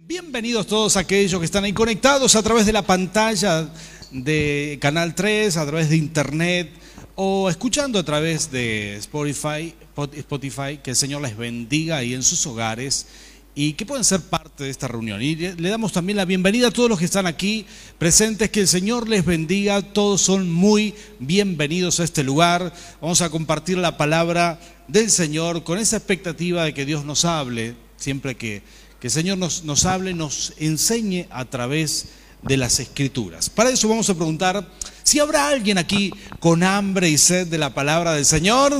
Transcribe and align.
Bienvenidos 0.00 0.66
todos 0.66 0.96
aquellos 0.96 1.38
que 1.38 1.46
están 1.46 1.62
ahí 1.62 1.72
conectados 1.72 2.34
a 2.34 2.42
través 2.42 2.66
de 2.66 2.72
la 2.72 2.82
pantalla 2.82 3.68
de 4.10 4.76
Canal 4.80 5.14
3, 5.14 5.56
a 5.56 5.64
través 5.64 5.88
de 5.88 5.96
Internet 5.96 6.68
o 7.14 7.48
escuchando 7.48 8.00
a 8.00 8.02
través 8.02 8.50
de 8.50 8.96
Spotify, 8.96 9.72
Spotify, 10.16 10.78
que 10.82 10.90
el 10.90 10.96
Señor 10.96 11.22
les 11.22 11.36
bendiga 11.36 11.98
ahí 11.98 12.12
en 12.12 12.24
sus 12.24 12.44
hogares 12.44 13.06
y 13.54 13.74
que 13.74 13.86
pueden 13.86 14.02
ser 14.02 14.20
parte 14.20 14.64
de 14.64 14.70
esta 14.70 14.88
reunión. 14.88 15.22
Y 15.22 15.36
le 15.36 15.68
damos 15.68 15.92
también 15.92 16.16
la 16.16 16.24
bienvenida 16.24 16.68
a 16.68 16.72
todos 16.72 16.90
los 16.90 16.98
que 16.98 17.04
están 17.04 17.26
aquí 17.26 17.64
presentes, 17.96 18.50
que 18.50 18.62
el 18.62 18.68
Señor 18.68 19.08
les 19.08 19.24
bendiga, 19.24 19.80
todos 19.80 20.20
son 20.20 20.50
muy 20.50 20.94
bienvenidos 21.20 22.00
a 22.00 22.04
este 22.04 22.24
lugar. 22.24 22.74
Vamos 23.00 23.20
a 23.22 23.30
compartir 23.30 23.78
la 23.78 23.96
palabra 23.96 24.58
del 24.88 25.08
Señor 25.08 25.62
con 25.62 25.78
esa 25.78 25.96
expectativa 25.96 26.64
de 26.64 26.74
que 26.74 26.84
Dios 26.84 27.04
nos 27.04 27.24
hable 27.24 27.76
siempre 27.96 28.34
que, 28.34 28.62
que 29.04 29.08
el 29.08 29.12
Señor 29.12 29.36
nos, 29.36 29.64
nos 29.64 29.84
hable, 29.84 30.14
nos 30.14 30.54
enseñe 30.56 31.26
a 31.28 31.44
través 31.44 32.06
de 32.40 32.56
las 32.56 32.80
escrituras. 32.80 33.50
Para 33.50 33.68
eso 33.68 33.86
vamos 33.86 34.08
a 34.08 34.14
preguntar 34.14 34.66
si 35.02 35.18
habrá 35.18 35.48
alguien 35.48 35.76
aquí 35.76 36.10
con 36.40 36.62
hambre 36.62 37.10
y 37.10 37.18
sed 37.18 37.46
de 37.48 37.58
la 37.58 37.74
palabra 37.74 38.14
del 38.14 38.24
Señor. 38.24 38.72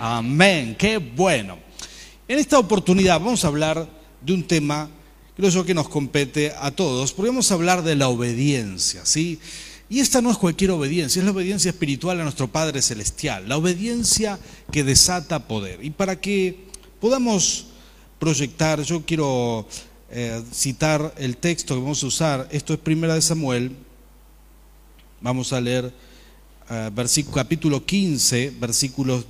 Amén, 0.00 0.74
qué 0.78 0.96
bueno. 0.96 1.58
En 2.26 2.38
esta 2.38 2.58
oportunidad 2.58 3.20
vamos 3.20 3.44
a 3.44 3.48
hablar 3.48 3.86
de 4.22 4.32
un 4.32 4.44
tema, 4.44 4.88
creo 5.36 5.50
yo 5.50 5.66
que 5.66 5.74
nos 5.74 5.90
compete 5.90 6.54
a 6.58 6.70
todos, 6.70 7.12
porque 7.12 7.28
vamos 7.28 7.50
a 7.50 7.54
hablar 7.54 7.82
de 7.82 7.96
la 7.96 8.08
obediencia, 8.08 9.04
¿sí? 9.04 9.38
Y 9.90 10.00
esta 10.00 10.22
no 10.22 10.30
es 10.30 10.38
cualquier 10.38 10.70
obediencia, 10.70 11.20
es 11.20 11.26
la 11.26 11.32
obediencia 11.32 11.68
espiritual 11.68 12.18
a 12.18 12.22
nuestro 12.22 12.50
Padre 12.50 12.80
Celestial, 12.80 13.46
la 13.46 13.58
obediencia 13.58 14.38
que 14.72 14.84
desata 14.84 15.46
poder. 15.46 15.84
Y 15.84 15.90
para 15.90 16.18
que 16.18 16.64
podamos 16.98 17.73
proyectar, 18.24 18.80
yo 18.80 19.04
quiero 19.04 19.68
eh, 20.10 20.42
citar 20.50 21.14
el 21.18 21.36
texto 21.36 21.74
que 21.74 21.80
vamos 21.82 22.02
a 22.02 22.06
usar, 22.06 22.48
esto 22.50 22.72
es 22.72 22.80
Primera 22.80 23.14
de 23.14 23.20
Samuel, 23.20 23.76
vamos 25.20 25.52
a 25.52 25.60
leer 25.60 25.92
versículo, 26.94 27.34
capítulo 27.34 27.84
15, 27.84 28.54
versículos 28.58 29.26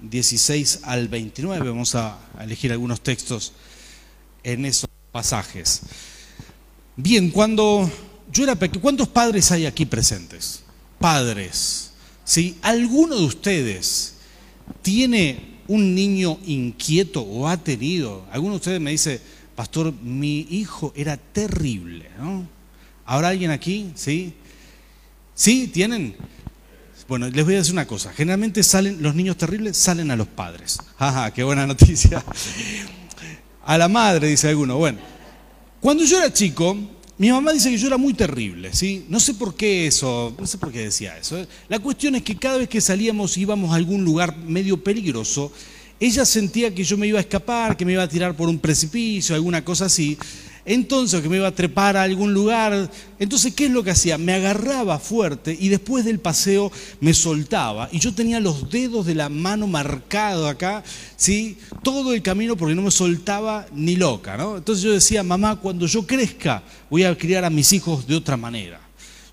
16 0.00 0.80
al 0.84 1.08
29. 1.08 1.68
Vamos 1.68 1.94
a 1.94 2.18
elegir 2.40 2.72
algunos 2.72 3.02
textos 3.02 3.52
en 4.42 4.64
esos 4.64 4.88
pasajes. 5.12 5.82
Bien, 6.96 7.30
cuando 7.30 7.90
yo 8.32 8.44
era 8.44 8.54
pequeño, 8.54 8.80
¿cuántos 8.80 9.08
padres 9.08 9.52
hay 9.52 9.66
aquí 9.66 9.84
presentes? 9.84 10.62
Padres. 10.98 11.90
Si 12.24 12.56
alguno 12.62 13.16
de 13.16 13.26
ustedes 13.26 14.14
tiene 14.80 15.51
un 15.72 15.94
niño 15.94 16.38
inquieto 16.44 17.22
o 17.22 17.48
ha 17.48 17.56
tenido, 17.56 18.26
alguno 18.30 18.52
de 18.52 18.56
ustedes 18.56 18.80
me 18.80 18.90
dice, 18.90 19.22
pastor, 19.54 19.90
mi 20.02 20.46
hijo 20.50 20.92
era 20.94 21.16
terrible, 21.16 22.10
¿no? 22.18 22.46
¿Habrá 23.06 23.28
alguien 23.28 23.50
aquí? 23.50 23.90
¿Sí? 23.94 24.34
¿Sí? 25.34 25.68
¿Tienen? 25.68 26.14
Bueno, 27.08 27.30
les 27.30 27.42
voy 27.42 27.54
a 27.54 27.58
decir 27.58 27.72
una 27.72 27.86
cosa. 27.86 28.12
Generalmente 28.12 28.62
salen, 28.62 29.02
los 29.02 29.14
niños 29.14 29.38
terribles 29.38 29.78
salen 29.78 30.10
a 30.10 30.16
los 30.16 30.28
padres. 30.28 30.78
Ajá, 30.98 31.30
qué 31.32 31.42
buena 31.42 31.66
noticia. 31.66 32.22
A 33.64 33.78
la 33.78 33.88
madre, 33.88 34.26
dice 34.28 34.48
alguno. 34.48 34.76
Bueno, 34.76 34.98
cuando 35.80 36.04
yo 36.04 36.18
era 36.18 36.32
chico, 36.32 36.76
mi 37.18 37.30
mamá 37.30 37.52
dice 37.52 37.70
que 37.70 37.78
yo 37.78 37.86
era 37.86 37.98
muy 37.98 38.14
terrible, 38.14 38.72
¿sí? 38.72 39.04
No 39.08 39.20
sé 39.20 39.34
por 39.34 39.54
qué 39.54 39.86
eso, 39.86 40.34
no 40.38 40.46
sé 40.46 40.58
por 40.58 40.72
qué 40.72 40.80
decía 40.80 41.16
eso. 41.18 41.46
La 41.68 41.78
cuestión 41.78 42.14
es 42.14 42.22
que 42.22 42.36
cada 42.36 42.58
vez 42.58 42.68
que 42.68 42.80
salíamos 42.80 43.36
íbamos 43.36 43.70
a 43.72 43.76
algún 43.76 44.04
lugar 44.04 44.36
medio 44.36 44.82
peligroso, 44.82 45.52
ella 46.00 46.24
sentía 46.24 46.74
que 46.74 46.82
yo 46.82 46.96
me 46.96 47.06
iba 47.06 47.18
a 47.18 47.22
escapar, 47.22 47.76
que 47.76 47.84
me 47.84 47.92
iba 47.92 48.02
a 48.02 48.08
tirar 48.08 48.34
por 48.34 48.48
un 48.48 48.58
precipicio, 48.58 49.36
alguna 49.36 49.64
cosa 49.64 49.84
así. 49.84 50.18
Entonces, 50.64 51.20
que 51.20 51.28
me 51.28 51.38
iba 51.38 51.48
a 51.48 51.54
trepar 51.54 51.96
a 51.96 52.04
algún 52.04 52.32
lugar. 52.32 52.88
Entonces, 53.18 53.52
¿qué 53.54 53.66
es 53.66 53.70
lo 53.70 53.82
que 53.82 53.90
hacía? 53.90 54.16
Me 54.16 54.32
agarraba 54.32 54.98
fuerte 54.98 55.56
y 55.58 55.68
después 55.68 56.04
del 56.04 56.20
paseo 56.20 56.70
me 57.00 57.14
soltaba. 57.14 57.88
Y 57.90 57.98
yo 57.98 58.14
tenía 58.14 58.38
los 58.38 58.70
dedos 58.70 59.06
de 59.06 59.16
la 59.16 59.28
mano 59.28 59.66
marcados 59.66 60.48
acá, 60.48 60.84
¿sí? 61.16 61.58
Todo 61.82 62.12
el 62.12 62.22
camino 62.22 62.56
porque 62.56 62.76
no 62.76 62.82
me 62.82 62.90
soltaba 62.92 63.66
ni 63.72 63.96
loca, 63.96 64.36
¿no? 64.36 64.58
Entonces 64.58 64.84
yo 64.84 64.92
decía, 64.92 65.24
mamá, 65.24 65.56
cuando 65.56 65.86
yo 65.86 66.06
crezca, 66.06 66.62
voy 66.88 67.04
a 67.04 67.16
criar 67.18 67.44
a 67.44 67.50
mis 67.50 67.72
hijos 67.72 68.06
de 68.06 68.14
otra 68.14 68.36
manera. 68.36 68.80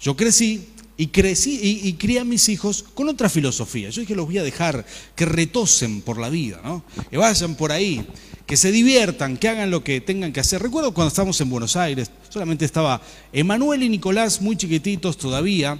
Yo 0.02 0.16
crecí 0.16 0.70
y 0.98 1.08
crecí 1.08 1.60
y, 1.62 1.88
y, 1.88 1.94
crié 1.94 2.20
a 2.20 2.26
mis 2.26 2.50
hijos 2.50 2.84
con 2.94 3.08
otra 3.08 3.30
filosofía. 3.30 3.90
Yo 3.90 4.02
dije, 4.02 4.16
los 4.16 4.26
voy 4.26 4.38
a 4.38 4.44
dejar 4.44 4.86
que 5.16 5.26
retosen 5.26 6.02
por 6.02 6.18
la 6.18 6.30
vida, 6.30 6.60
¿no? 6.64 6.84
Que 7.10 7.18
vayan 7.18 7.56
por 7.56 7.72
ahí 7.72 8.06
que 8.50 8.58
se 8.58 8.72
diviertan, 8.72 9.38
que 9.38 9.48
hagan 9.48 9.70
lo 9.70 9.84
que 9.84 10.02
tengan 10.02 10.34
que 10.34 10.40
hacer. 10.40 10.60
Recuerdo 10.60 10.92
cuando 10.92 11.10
estábamos 11.10 11.40
en 11.40 11.52
Buenos 11.52 11.76
Aires, 11.76 12.10
solamente 12.30 12.66
estaba 12.66 13.00
Emanuel 13.32 13.84
y 13.84 13.90
Nicolás 13.90 14.42
muy 14.42 14.58
chiquititos 14.58 15.20
todavía, 15.20 15.80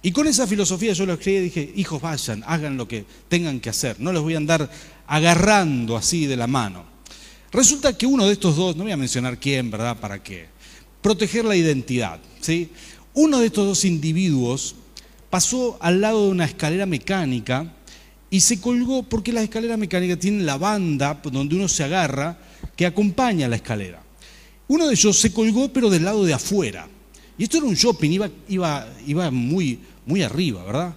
y 0.00 0.12
con 0.12 0.26
esa 0.26 0.46
filosofía 0.46 0.94
yo 0.94 1.04
los 1.04 1.18
creí 1.18 1.36
y 1.36 1.40
dije, 1.40 1.72
hijos 1.76 2.00
vayan, 2.00 2.42
hagan 2.46 2.78
lo 2.78 2.88
que 2.88 3.04
tengan 3.28 3.60
que 3.60 3.68
hacer, 3.68 3.96
no 4.00 4.14
les 4.14 4.22
voy 4.22 4.32
a 4.32 4.38
andar 4.38 4.70
agarrando 5.06 5.94
así 5.94 6.24
de 6.24 6.38
la 6.38 6.46
mano. 6.46 6.86
Resulta 7.52 7.98
que 7.98 8.06
uno 8.06 8.24
de 8.24 8.32
estos 8.32 8.56
dos, 8.56 8.76
no 8.76 8.84
voy 8.84 8.92
a 8.92 8.96
mencionar 8.96 9.38
quién, 9.38 9.70
¿verdad? 9.70 9.98
¿Para 9.98 10.22
qué? 10.22 10.46
Proteger 11.02 11.44
la 11.44 11.54
identidad, 11.54 12.18
¿sí? 12.40 12.70
Uno 13.12 13.40
de 13.40 13.48
estos 13.48 13.66
dos 13.66 13.84
individuos 13.84 14.74
pasó 15.28 15.76
al 15.82 16.00
lado 16.00 16.24
de 16.24 16.30
una 16.30 16.46
escalera 16.46 16.86
mecánica, 16.86 17.75
y 18.36 18.40
se 18.40 18.60
colgó 18.60 19.02
porque 19.02 19.32
las 19.32 19.44
escaleras 19.44 19.78
mecánicas 19.78 20.18
tienen 20.18 20.44
la 20.44 20.58
banda 20.58 21.18
donde 21.32 21.54
uno 21.54 21.68
se 21.68 21.84
agarra 21.84 22.36
que 22.76 22.84
acompaña 22.84 23.48
la 23.48 23.56
escalera. 23.56 24.02
Uno 24.68 24.86
de 24.86 24.92
ellos 24.92 25.18
se 25.18 25.32
colgó 25.32 25.72
pero 25.72 25.88
del 25.88 26.04
lado 26.04 26.22
de 26.22 26.34
afuera. 26.34 26.86
Y 27.38 27.44
esto 27.44 27.56
era 27.56 27.66
un 27.66 27.74
shopping, 27.74 28.10
iba, 28.10 28.28
iba, 28.46 28.88
iba 29.06 29.30
muy, 29.30 29.78
muy 30.04 30.22
arriba, 30.22 30.62
¿verdad? 30.64 30.94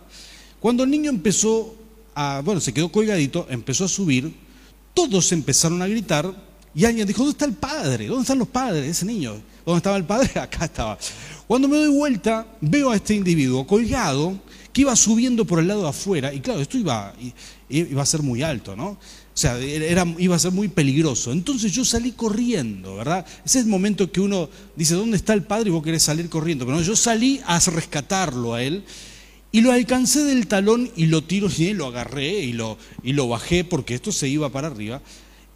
Cuando 0.59 0.83
el 0.83 0.89
niño 0.89 1.09
empezó 1.09 1.77
a, 2.13 2.41
bueno, 2.43 2.59
se 2.59 2.73
quedó 2.73 2.91
colgadito, 2.91 3.47
empezó 3.49 3.85
a 3.85 3.87
subir, 3.87 4.33
todos 4.93 5.31
empezaron 5.31 5.81
a 5.81 5.87
gritar 5.87 6.35
y 6.75 6.83
alguien 6.83 7.07
dijo, 7.07 7.19
¿dónde 7.19 7.31
está 7.31 7.45
el 7.45 7.53
padre? 7.53 8.07
¿Dónde 8.07 8.23
están 8.23 8.39
los 8.39 8.49
padres 8.49 8.83
de 8.83 8.89
ese 8.89 9.05
niño? 9.05 9.41
¿Dónde 9.65 9.77
estaba 9.77 9.95
el 9.95 10.03
padre? 10.03 10.29
Acá 10.41 10.65
estaba. 10.65 10.97
Cuando 11.47 11.69
me 11.69 11.77
doy 11.77 11.87
vuelta, 11.87 12.45
veo 12.59 12.91
a 12.91 12.97
este 12.97 13.15
individuo 13.15 13.65
colgado 13.65 14.37
que 14.73 14.81
iba 14.81 14.95
subiendo 14.95 15.45
por 15.45 15.59
el 15.59 15.67
lado 15.67 15.83
de 15.83 15.89
afuera, 15.89 16.33
y 16.33 16.39
claro, 16.39 16.61
esto 16.61 16.77
iba, 16.77 17.13
iba 17.69 18.01
a 18.01 18.05
ser 18.05 18.21
muy 18.21 18.43
alto, 18.43 18.75
¿no? 18.75 18.89
O 19.39 19.41
sea, 19.41 19.57
era, 19.57 20.05
iba 20.17 20.35
a 20.35 20.39
ser 20.39 20.51
muy 20.51 20.67
peligroso. 20.67 21.31
Entonces 21.31 21.71
yo 21.71 21.85
salí 21.85 22.11
corriendo, 22.11 22.97
¿verdad? 22.97 23.25
Ese 23.45 23.59
es 23.59 23.65
el 23.65 23.71
momento 23.71 24.11
que 24.11 24.19
uno 24.19 24.49
dice, 24.75 24.95
¿dónde 24.95 25.15
está 25.15 25.33
el 25.33 25.43
padre? 25.43 25.69
Y 25.69 25.71
vos 25.71 25.81
querés 25.81 26.03
salir 26.03 26.27
corriendo. 26.27 26.65
Pero 26.65 26.77
no, 26.77 26.83
yo 26.83 26.95
salí 26.97 27.39
a 27.45 27.57
rescatarlo 27.59 28.53
a 28.53 28.61
él 28.61 28.83
y 29.51 29.61
lo 29.61 29.71
alcancé 29.71 30.23
del 30.25 30.47
talón 30.47 30.91
y 30.95 31.05
lo 31.05 31.23
tiro 31.23 31.47
y 31.57 31.73
lo 31.73 31.87
agarré 31.87 32.43
y 32.43 32.51
lo, 32.51 32.77
y 33.01 33.13
lo 33.13 33.29
bajé 33.29 33.63
porque 33.63 33.95
esto 33.95 34.11
se 34.11 34.27
iba 34.27 34.49
para 34.49 34.67
arriba. 34.67 35.01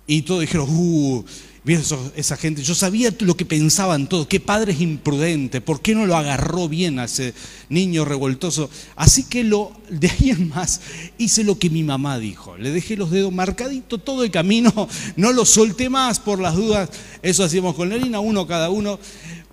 Y 0.07 0.23
todos 0.23 0.41
dijeron, 0.41 0.67
uh, 0.69 1.23
esa 1.65 2.35
gente, 2.35 2.61
yo 2.61 2.75
sabía 2.75 3.13
lo 3.19 3.37
que 3.37 3.45
pensaban 3.45 4.07
todos, 4.07 4.27
qué 4.27 4.41
padre 4.41 4.73
es 4.73 4.81
imprudente, 4.81 5.61
¿por 5.61 5.81
qué 5.81 5.95
no 5.95 6.05
lo 6.05 6.17
agarró 6.17 6.67
bien 6.67 6.99
a 6.99 7.05
ese 7.05 7.33
niño 7.69 8.03
revoltoso? 8.03 8.69
Así 8.97 9.23
que 9.23 9.45
lo, 9.45 9.71
de 9.89 10.09
ahí 10.09 10.31
en 10.31 10.49
más 10.49 10.81
hice 11.17 11.45
lo 11.45 11.57
que 11.57 11.69
mi 11.69 11.83
mamá 11.83 12.19
dijo, 12.19 12.57
le 12.57 12.71
dejé 12.71 12.97
los 12.97 13.11
dedos 13.11 13.31
marcaditos 13.31 14.03
todo 14.03 14.25
el 14.25 14.31
camino, 14.31 14.89
no 15.15 15.31
los 15.31 15.49
solté 15.49 15.89
más 15.89 16.19
por 16.19 16.39
las 16.39 16.55
dudas, 16.55 16.89
eso 17.21 17.45
hacíamos 17.45 17.75
con 17.75 17.89
Lorina, 17.89 18.19
uno 18.19 18.45
cada 18.45 18.69
uno, 18.69 18.99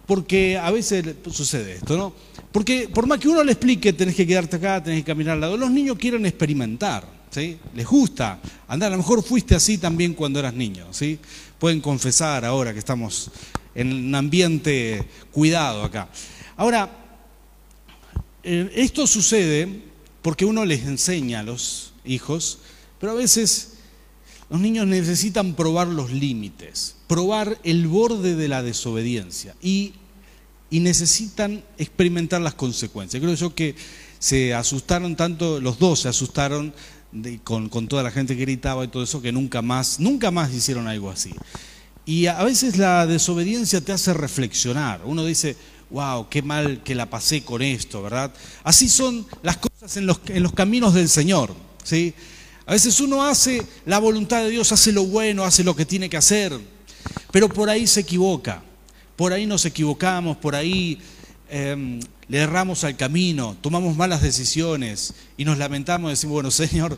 porque 0.06 0.59
a 0.59 0.72
veces 0.72 1.04
sucede 1.31 1.77
esto, 1.77 1.97
¿no? 1.97 2.12
Porque 2.50 2.88
por 2.92 3.06
más 3.06 3.21
que 3.21 3.28
uno 3.28 3.44
le 3.44 3.53
explique, 3.53 3.92
tenés 3.92 4.16
que 4.16 4.27
quedarte 4.27 4.56
acá, 4.56 4.82
tenés 4.82 5.00
que 5.00 5.12
caminar 5.12 5.34
al 5.34 5.42
lado, 5.42 5.56
los 5.56 5.71
niños 5.71 5.97
quieren 5.97 6.27
experimentar, 6.27 7.06
¿sí? 7.31 7.56
Les 7.77 7.87
gusta 7.87 8.41
andar, 8.66 8.88
a 8.88 8.97
lo 8.97 8.98
mejor 8.98 9.22
fuiste 9.22 9.54
así 9.54 9.78
también 9.78 10.15
cuando 10.15 10.41
eras 10.41 10.54
niño, 10.54 10.87
¿sí? 10.91 11.21
Pueden 11.60 11.81
confesar 11.82 12.44
ahora 12.44 12.72
que 12.72 12.78
estamos 12.81 13.31
en 13.75 13.93
un 13.93 14.15
ambiente 14.15 15.07
cuidado 15.30 15.84
acá. 15.84 16.09
Ahora, 16.57 16.91
eh, 18.42 18.72
esto 18.74 19.07
sucede 19.07 19.83
porque 20.22 20.47
uno 20.47 20.65
les 20.65 20.84
enseña 20.84 21.41
a 21.41 21.42
los 21.42 21.92
hijos, 22.04 22.60
pero 22.98 23.12
a 23.12 23.15
veces 23.15 23.74
los 24.48 24.59
niños 24.59 24.86
necesitan 24.86 25.54
probar 25.54 25.86
los 25.86 26.10
límites, 26.10 26.97
probar 27.07 27.59
el 27.63 27.86
borde 27.86 28.36
de 28.36 28.48
la 28.48 28.63
desobediencia 28.63 29.54
y, 29.63 29.92
y 30.71 30.80
necesitan 30.80 31.63
experimentar 31.77 32.41
las 32.41 32.54
consecuencias. 32.54 33.22
Creo 33.22 33.34
yo 33.34 33.54
que 33.54 33.77
se 34.18 34.54
asustaron 34.54 35.15
tanto, 35.15 35.60
los 35.60 35.78
dos 35.78 36.01
se 36.01 36.09
asustaron 36.09 36.72
con, 37.45 37.68
con, 37.68 37.89
toda 37.89 38.03
la 38.03 38.10
gente 38.10 38.36
que 38.36 38.42
gritaba 38.42 38.84
y 38.84 38.89
todo 38.89 39.03
eso, 39.03 39.21
que 39.21 39.33
nunca 39.33 39.62
más, 39.62 40.01
nunca 40.01 40.30
más 40.30 40.53
hicieron 40.53 40.89
algo 40.89 41.10
así. 41.10 41.34
Y 42.07 42.27
a 42.27 42.42
veces 42.42 42.78
la 42.78 43.07
desobediencia 43.07 43.80
te 43.80 43.92
hace 43.92 44.15
reflexionar. 44.15 45.03
Uno 45.04 45.24
dice, 45.24 45.57
wow, 45.91 46.28
qué 46.28 46.42
mal 46.42 46.83
que 46.83 46.95
la 46.95 47.10
pasé 47.10 47.42
con 47.42 47.62
esto, 47.62 48.03
¿verdad? 48.03 48.33
Así 48.65 48.89
son 48.89 49.27
las 49.42 49.59
cosas 49.59 49.97
en 49.97 50.07
los, 50.07 50.21
en 50.28 50.42
los 50.42 50.53
caminos 50.53 50.95
del 50.95 51.09
Señor, 51.09 51.54
¿sí? 51.84 52.15
A 52.66 52.72
veces 52.72 53.01
uno 53.01 53.24
hace 53.24 53.66
la 53.84 53.98
voluntad 53.98 54.42
de 54.42 54.51
Dios, 54.51 54.71
hace 54.72 54.92
lo 54.92 55.04
bueno, 55.04 55.45
hace 55.45 55.65
lo 55.65 55.74
que 55.74 55.84
tiene 55.84 56.09
que 56.09 56.16
hacer. 56.16 56.56
Pero 57.33 57.48
por 57.48 57.68
ahí 57.68 57.86
se 57.86 58.01
equivoca, 58.01 58.63
por 59.16 59.33
ahí 59.33 59.47
nos 59.47 59.65
equivocamos, 59.65 60.36
por 60.36 60.54
ahí 60.54 60.98
em, 61.48 62.01
le 62.30 62.38
erramos 62.38 62.84
al 62.84 62.97
camino, 62.97 63.56
tomamos 63.60 63.97
malas 63.97 64.22
decisiones 64.22 65.15
y 65.36 65.44
nos 65.44 65.59
lamentamos 65.59 66.10
y 66.10 66.12
decimos, 66.12 66.34
bueno, 66.34 66.50
Señor, 66.53 66.97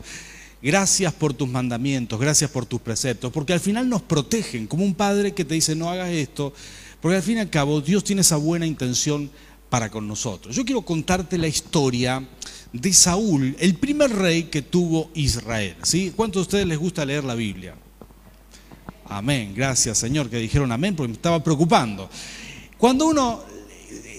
gracias 0.61 1.11
por 1.11 1.33
tus 1.33 1.49
mandamientos, 1.49 2.19
gracias 2.19 2.51
por 2.51 2.67
tus 2.67 2.79
preceptos, 2.79 3.31
porque 3.33 3.53
al 3.53 3.59
final 3.59 3.89
nos 3.89 4.03
protegen, 4.03 4.67
como 4.67 4.85
un 4.85 4.93
padre 4.93 5.33
que 5.33 5.43
te 5.43 5.55
dice, 5.55 5.75
no 5.75 5.89
hagas 5.89 6.09
esto, 6.09 6.53
porque 7.01 7.15
al 7.17 7.23
fin 7.23 7.37
y 7.37 7.39
al 7.39 7.49
cabo 7.49 7.81
Dios 7.81 8.03
tiene 8.03 8.21
esa 8.21 8.37
buena 8.37 8.67
intención 8.67 9.31
para 9.71 9.89
con 9.89 10.07
nosotros. 10.07 10.55
Yo 10.55 10.63
quiero 10.65 10.83
contarte 10.83 11.39
la 11.39 11.47
historia 11.47 12.23
de 12.71 12.93
Saúl, 12.93 13.55
el 13.59 13.73
primer 13.73 14.11
rey 14.11 14.43
que 14.43 14.61
tuvo 14.61 15.09
Israel. 15.15 15.77
¿sí? 15.81 16.13
¿Cuántos 16.15 16.41
de 16.41 16.43
ustedes 16.43 16.67
les 16.67 16.77
gusta 16.77 17.05
leer 17.05 17.23
la 17.23 17.33
Biblia? 17.33 17.73
Amén, 19.05 19.53
gracias 19.55 19.97
Señor 19.97 20.29
que 20.29 20.37
dijeron 20.37 20.71
amén 20.71 20.95
porque 20.95 21.07
me 21.07 21.15
estaba 21.15 21.43
preocupando. 21.43 22.07
Cuando 22.77 23.07
uno 23.07 23.52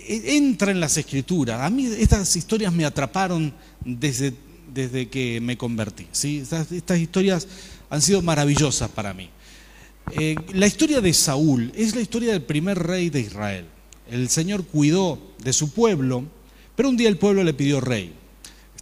entra 0.07 0.71
en 0.71 0.81
las 0.81 0.97
escrituras, 0.97 1.61
a 1.61 1.71
mí 1.71 1.87
estas 1.87 2.35
historias 2.37 2.73
me 2.73 2.85
atraparon 2.85 3.53
desde, 3.85 4.35
desde 4.73 5.09
que 5.09 5.41
me 5.41 5.57
convertí. 5.57 6.07
¿sí? 6.13 6.39
Estas, 6.39 6.99
historias 6.99 7.47
han 7.91 8.03
sido 8.03 8.23
maravillosas 8.23 8.91
para 8.91 9.15
mí. 9.15 9.31
Eh, 10.13 10.37
la 10.53 10.67
historia 10.67 11.01
de 11.01 11.13
Saúl 11.15 11.73
es 11.75 11.95
la 11.95 12.03
historia 12.03 12.33
del 12.33 12.43
primer 12.43 12.79
rey 12.79 13.11
de 13.11 13.21
Israel. 13.21 13.67
El 14.11 14.29
Señor 14.29 14.65
cuidó 14.67 15.19
de 15.43 15.53
su 15.53 15.73
pueblo, 15.73 16.25
pero 16.77 16.91
un 16.91 16.97
día 16.97 17.09
el 17.09 17.17
pueblo 17.17 17.43
le 17.43 17.55
pidió 17.55 17.81
rey 17.81 18.13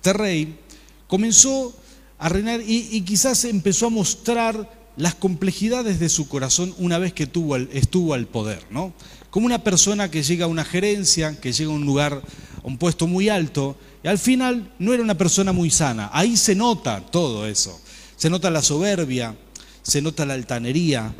este 0.02 0.14
rey, 0.14 0.58
comenzó 1.06 1.72
a 2.18 2.28
reinar 2.28 2.60
y, 2.66 3.00
quizás 3.02 3.44
empezó 3.44 3.86
a 3.86 3.90
mostrar 3.90 4.68
las 4.96 5.14
complejidades 5.14 6.00
de 6.00 6.08
su 6.08 6.26
corazón 6.26 6.74
una 6.76 6.98
vez 6.98 7.12
que 7.12 7.28
tuvo 7.28 7.56
estuvo 7.56 8.12
al 8.12 8.26
poder, 8.26 8.66
¿no? 8.70 8.92
Como 9.32 9.46
una 9.46 9.64
persona 9.64 10.10
que 10.10 10.22
llega 10.22 10.44
a 10.44 10.48
una 10.48 10.62
gerencia, 10.62 11.40
que 11.40 11.54
llega 11.54 11.70
a 11.70 11.74
un 11.74 11.86
lugar, 11.86 12.20
a 12.62 12.66
un 12.66 12.76
puesto 12.76 13.06
muy 13.06 13.30
alto, 13.30 13.78
y 14.04 14.08
al 14.08 14.18
final 14.18 14.74
no 14.78 14.92
era 14.92 15.02
una 15.02 15.16
persona 15.16 15.54
muy 15.54 15.70
sana. 15.70 16.10
Ahí 16.12 16.36
se 16.36 16.54
nota 16.54 17.00
todo 17.00 17.46
eso. 17.46 17.80
Se 18.14 18.28
nota 18.28 18.50
la 18.50 18.60
soberbia, 18.60 19.34
se 19.80 20.02
nota 20.02 20.26
la 20.26 20.34
altanería, 20.34 21.14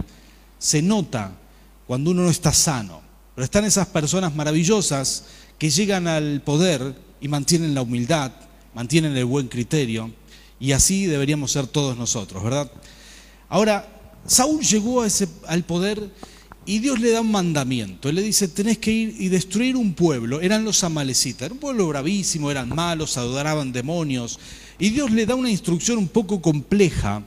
se 0.59 0.83
nota 0.83 1.33
cuando 1.87 2.11
uno 2.11 2.25
no 2.25 2.29
está 2.29 2.53
sano. 2.53 3.01
Pero 3.35 3.47
están 3.47 3.65
esas 3.65 3.87
personas 3.87 4.35
maravillosas 4.35 5.25
que 5.57 5.71
llegan 5.71 6.07
al 6.07 6.43
poder 6.43 6.95
y 7.19 7.29
mantienen 7.29 7.75
la 7.75 7.81
humildad, 7.81 8.31
mantienen 8.75 9.17
el 9.17 9.25
buen 9.25 9.49
criterio, 9.49 10.13
y 10.61 10.73
así 10.73 11.07
deberíamos 11.07 11.51
ser 11.51 11.67
todos 11.67 11.97
nosotros, 11.97 12.45
¿verdad? 12.45 12.71
Ahora, 13.49 13.89
Saúl 14.27 14.61
llegó 14.61 15.01
a 15.01 15.07
ese, 15.07 15.29
al 15.47 15.63
poder 15.65 16.11
y 16.65 16.79
Dios 16.79 17.01
le 17.01 17.11
da 17.11 17.21
un 17.21 17.31
mandamiento. 17.31 18.09
Él 18.09 18.17
le 18.17 18.23
dice, 18.23 18.49
tenés 18.49 18.79
que 18.79 18.93
ir 18.93 19.17
y 19.19 19.29
destruir 19.29 19.77
un 19.77 19.95
pueblo. 19.95 20.41
Eran 20.41 20.65
los 20.65 20.85
amalecitas, 20.85 21.43
era 21.43 21.55
un 21.55 21.61
pueblo 21.61 21.89
bravísimo, 21.89 22.51
eran 22.51 22.69
malos, 22.69 23.17
adoraban 23.17 23.73
demonios. 23.73 24.39
Y 24.79 24.91
Dios 24.91 25.11
le 25.11 25.27
da 25.27 25.35
una 25.35 25.51
instrucción 25.51 25.99
un 25.99 26.09
poco 26.09 26.41
compleja, 26.41 27.23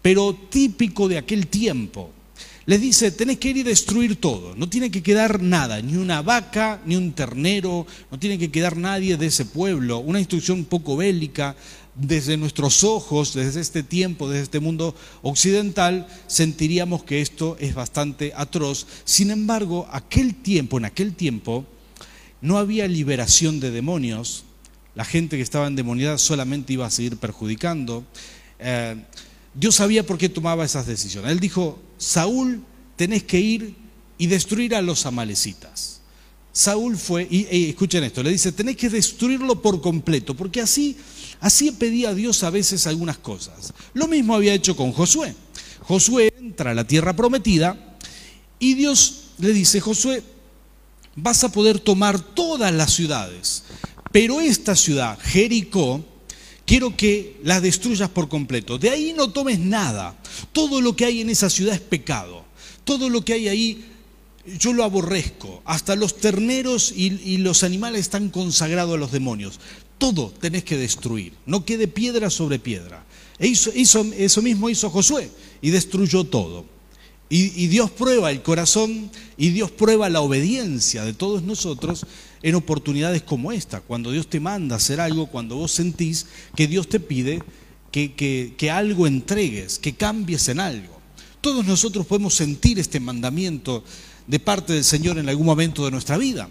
pero 0.00 0.34
típico 0.34 1.08
de 1.08 1.18
aquel 1.18 1.46
tiempo 1.46 2.10
les 2.64 2.80
dice, 2.80 3.10
tenés 3.10 3.38
que 3.38 3.50
ir 3.50 3.56
y 3.56 3.62
destruir 3.64 4.16
todo, 4.16 4.54
no 4.54 4.68
tiene 4.68 4.90
que 4.90 5.02
quedar 5.02 5.42
nada, 5.42 5.82
ni 5.82 5.96
una 5.96 6.22
vaca, 6.22 6.80
ni 6.86 6.94
un 6.94 7.12
ternero, 7.12 7.86
no 8.10 8.18
tiene 8.20 8.38
que 8.38 8.52
quedar 8.52 8.76
nadie 8.76 9.16
de 9.16 9.26
ese 9.26 9.44
pueblo, 9.44 9.98
una 9.98 10.20
instrucción 10.20 10.58
un 10.58 10.64
poco 10.66 10.96
bélica, 10.96 11.56
desde 11.94 12.36
nuestros 12.36 12.84
ojos, 12.84 13.34
desde 13.34 13.60
este 13.60 13.82
tiempo, 13.82 14.28
desde 14.28 14.44
este 14.44 14.60
mundo 14.60 14.94
occidental, 15.22 16.06
sentiríamos 16.26 17.04
que 17.04 17.20
esto 17.20 17.56
es 17.60 17.74
bastante 17.74 18.32
atroz. 18.34 18.86
Sin 19.04 19.30
embargo, 19.30 19.86
aquel 19.92 20.34
tiempo, 20.34 20.78
en 20.78 20.86
aquel 20.86 21.14
tiempo, 21.14 21.66
no 22.40 22.58
había 22.58 22.88
liberación 22.88 23.60
de 23.60 23.70
demonios, 23.70 24.44
la 24.94 25.04
gente 25.04 25.36
que 25.36 25.42
estaba 25.42 25.66
endemoniada 25.66 26.18
solamente 26.18 26.72
iba 26.72 26.86
a 26.86 26.90
seguir 26.90 27.16
perjudicando. 27.16 28.04
Eh, 28.58 28.96
Dios 29.54 29.76
sabía 29.76 30.04
por 30.04 30.18
qué 30.18 30.28
tomaba 30.28 30.64
esas 30.64 30.86
decisiones. 30.86 31.30
Él 31.30 31.40
dijo, 31.40 31.80
Saúl, 31.98 32.62
tenés 32.96 33.22
que 33.22 33.40
ir 33.40 33.74
y 34.18 34.26
destruir 34.26 34.74
a 34.74 34.82
los 34.82 35.06
amalecitas. 35.06 36.00
Saúl 36.52 36.98
fue, 36.98 37.26
y, 37.30 37.70
escuchen 37.70 38.04
esto, 38.04 38.22
le 38.22 38.30
dice, 38.30 38.52
tenés 38.52 38.76
que 38.76 38.90
destruirlo 38.90 39.62
por 39.62 39.80
completo, 39.80 40.34
porque 40.34 40.60
así, 40.60 40.96
así 41.42 41.72
pedía 41.72 42.14
Dios 42.14 42.42
a 42.42 42.50
veces 42.50 42.86
algunas 42.86 43.18
cosas. 43.18 43.74
Lo 43.92 44.08
mismo 44.08 44.34
había 44.34 44.54
hecho 44.54 44.74
con 44.74 44.92
Josué. 44.92 45.34
Josué 45.82 46.32
entra 46.38 46.70
a 46.70 46.74
la 46.74 46.86
tierra 46.86 47.14
prometida 47.14 47.98
y 48.58 48.72
Dios 48.72 49.32
le 49.38 49.52
dice, 49.52 49.80
Josué, 49.80 50.22
vas 51.16 51.44
a 51.44 51.52
poder 51.52 51.78
tomar 51.78 52.18
todas 52.18 52.72
las 52.72 52.94
ciudades, 52.94 53.64
pero 54.10 54.40
esta 54.40 54.74
ciudad, 54.76 55.18
Jericó, 55.20 56.04
quiero 56.64 56.96
que 56.96 57.38
la 57.42 57.60
destruyas 57.60 58.08
por 58.08 58.28
completo. 58.28 58.78
De 58.78 58.90
ahí 58.90 59.12
no 59.16 59.30
tomes 59.30 59.58
nada. 59.58 60.16
Todo 60.52 60.80
lo 60.80 60.96
que 60.96 61.04
hay 61.04 61.20
en 61.20 61.30
esa 61.30 61.50
ciudad 61.50 61.74
es 61.74 61.80
pecado. 61.80 62.44
Todo 62.84 63.08
lo 63.08 63.24
que 63.24 63.34
hay 63.34 63.48
ahí 63.48 63.84
yo 64.58 64.72
lo 64.72 64.84
aborrezco. 64.84 65.62
Hasta 65.64 65.96
los 65.96 66.16
terneros 66.16 66.92
y, 66.94 67.38
los 67.38 67.62
animales 67.62 68.00
están 68.00 68.28
consagrados 68.28 68.94
a 68.94 68.98
los 68.98 69.12
demonios. 69.12 69.60
Todo 70.02 70.34
tenés 70.40 70.64
que 70.64 70.76
destruir. 70.76 71.32
No 71.46 71.64
quede 71.64 71.86
piedra 71.86 72.28
sobre 72.28 72.58
piedra. 72.58 73.06
E 73.38 73.46
eso 73.46 74.42
mismo 74.42 74.68
hizo 74.68 74.90
Josué 74.90 75.30
y 75.62 75.70
destruyó 75.70 76.24
todo. 76.24 76.66
y 77.30 77.66
Dios 77.68 77.90
prueba 77.90 78.30
el 78.30 78.42
corazón 78.42 79.10
y 79.38 79.50
Dios 79.50 79.70
prueba 79.70 80.10
la 80.10 80.20
obediencia 80.20 81.04
de 81.04 81.14
todos 81.14 81.42
nosotros 81.44 82.04
en 82.42 82.56
oportunidades 82.56 83.22
como 83.22 83.52
esta, 83.52 83.80
cuando 83.80 84.10
Dios 84.10 84.26
te 84.26 84.40
manda 84.40 84.76
hacer 84.76 85.00
algo, 85.00 85.28
cuando 85.28 85.56
vos 85.56 85.70
sentís 85.72 86.26
que 86.56 86.66
Dios 86.66 86.88
te 86.88 87.00
pide 87.00 87.42
que, 87.92 88.14
que, 88.56 88.70
algo 88.70 89.06
entregues, 89.06 89.78
que 89.78 89.94
cambies 89.94 90.48
en 90.48 90.58
algo. 90.58 91.00
Todos 91.40 91.64
nosotros 91.64 92.06
podemos 92.06 92.34
sentir 92.34 92.78
este 92.78 92.98
mandamiento 92.98 93.84
de 94.26 94.40
parte 94.40 94.72
del 94.72 94.84
Señor 94.84 95.18
en 95.18 95.28
algún 95.28 95.46
momento 95.46 95.84
de 95.84 95.90
nuestra 95.90 96.18
vida. 96.18 96.48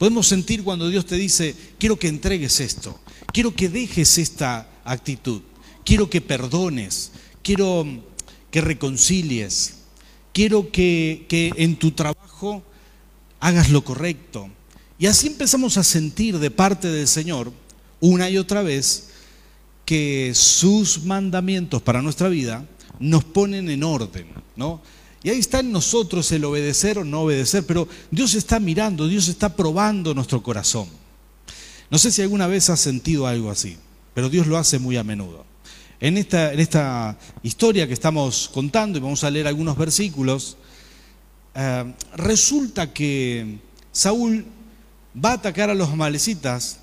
Podemos 0.00 0.28
sentir 0.28 0.64
cuando 0.64 0.88
Dios 0.88 1.04
te 1.04 1.16
dice, 1.16 1.54
quiero 1.78 1.98
que 1.98 2.08
entregues 2.08 2.60
esto, 2.60 2.98
quiero 3.34 3.54
que 3.54 3.68
dejes 3.68 4.16
esta 4.16 4.66
actitud, 4.82 5.42
quiero 5.84 6.08
que 6.08 6.22
perdones, 6.22 7.12
quiero 7.42 7.86
que 8.50 8.62
reconcilies, 8.62 9.74
quiero 10.32 10.72
que, 10.72 11.26
que 11.28 11.52
en 11.54 11.76
tu 11.76 11.90
trabajo 11.90 12.62
hagas 13.40 13.68
lo 13.68 13.84
correcto, 13.84 14.48
y 14.98 15.04
así 15.04 15.26
empezamos 15.26 15.76
a 15.76 15.84
sentir 15.84 16.38
de 16.38 16.50
parte 16.50 16.88
del 16.88 17.06
Señor 17.06 17.52
una 18.00 18.30
y 18.30 18.38
otra 18.38 18.62
vez 18.62 19.10
que 19.84 20.32
sus 20.34 21.04
mandamientos 21.04 21.82
para 21.82 22.00
nuestra 22.00 22.30
vida 22.30 22.66
nos 23.00 23.22
ponen 23.24 23.68
en 23.68 23.82
orden, 23.82 24.28
¿no? 24.56 24.80
Y 25.22 25.28
ahí 25.28 25.38
está 25.38 25.60
en 25.60 25.70
nosotros 25.70 26.30
el 26.32 26.44
obedecer 26.44 26.98
o 26.98 27.04
no 27.04 27.22
obedecer, 27.22 27.66
pero 27.66 27.86
Dios 28.10 28.34
está 28.34 28.58
mirando, 28.58 29.06
Dios 29.06 29.28
está 29.28 29.54
probando 29.54 30.14
nuestro 30.14 30.42
corazón. 30.42 30.88
No 31.90 31.98
sé 31.98 32.10
si 32.10 32.22
alguna 32.22 32.46
vez 32.46 32.70
has 32.70 32.80
sentido 32.80 33.26
algo 33.26 33.50
así, 33.50 33.76
pero 34.14 34.30
Dios 34.30 34.46
lo 34.46 34.56
hace 34.56 34.78
muy 34.78 34.96
a 34.96 35.04
menudo. 35.04 35.44
En 36.00 36.16
esta, 36.16 36.54
en 36.54 36.60
esta 36.60 37.18
historia 37.42 37.86
que 37.86 37.92
estamos 37.92 38.48
contando, 38.52 38.98
y 38.98 39.02
vamos 39.02 39.22
a 39.22 39.30
leer 39.30 39.46
algunos 39.46 39.76
versículos, 39.76 40.56
eh, 41.54 41.92
resulta 42.16 42.90
que 42.92 43.58
Saúl 43.92 44.46
va 45.22 45.32
a 45.32 45.34
atacar 45.34 45.68
a 45.68 45.74
los 45.74 45.94
malecitas, 45.94 46.78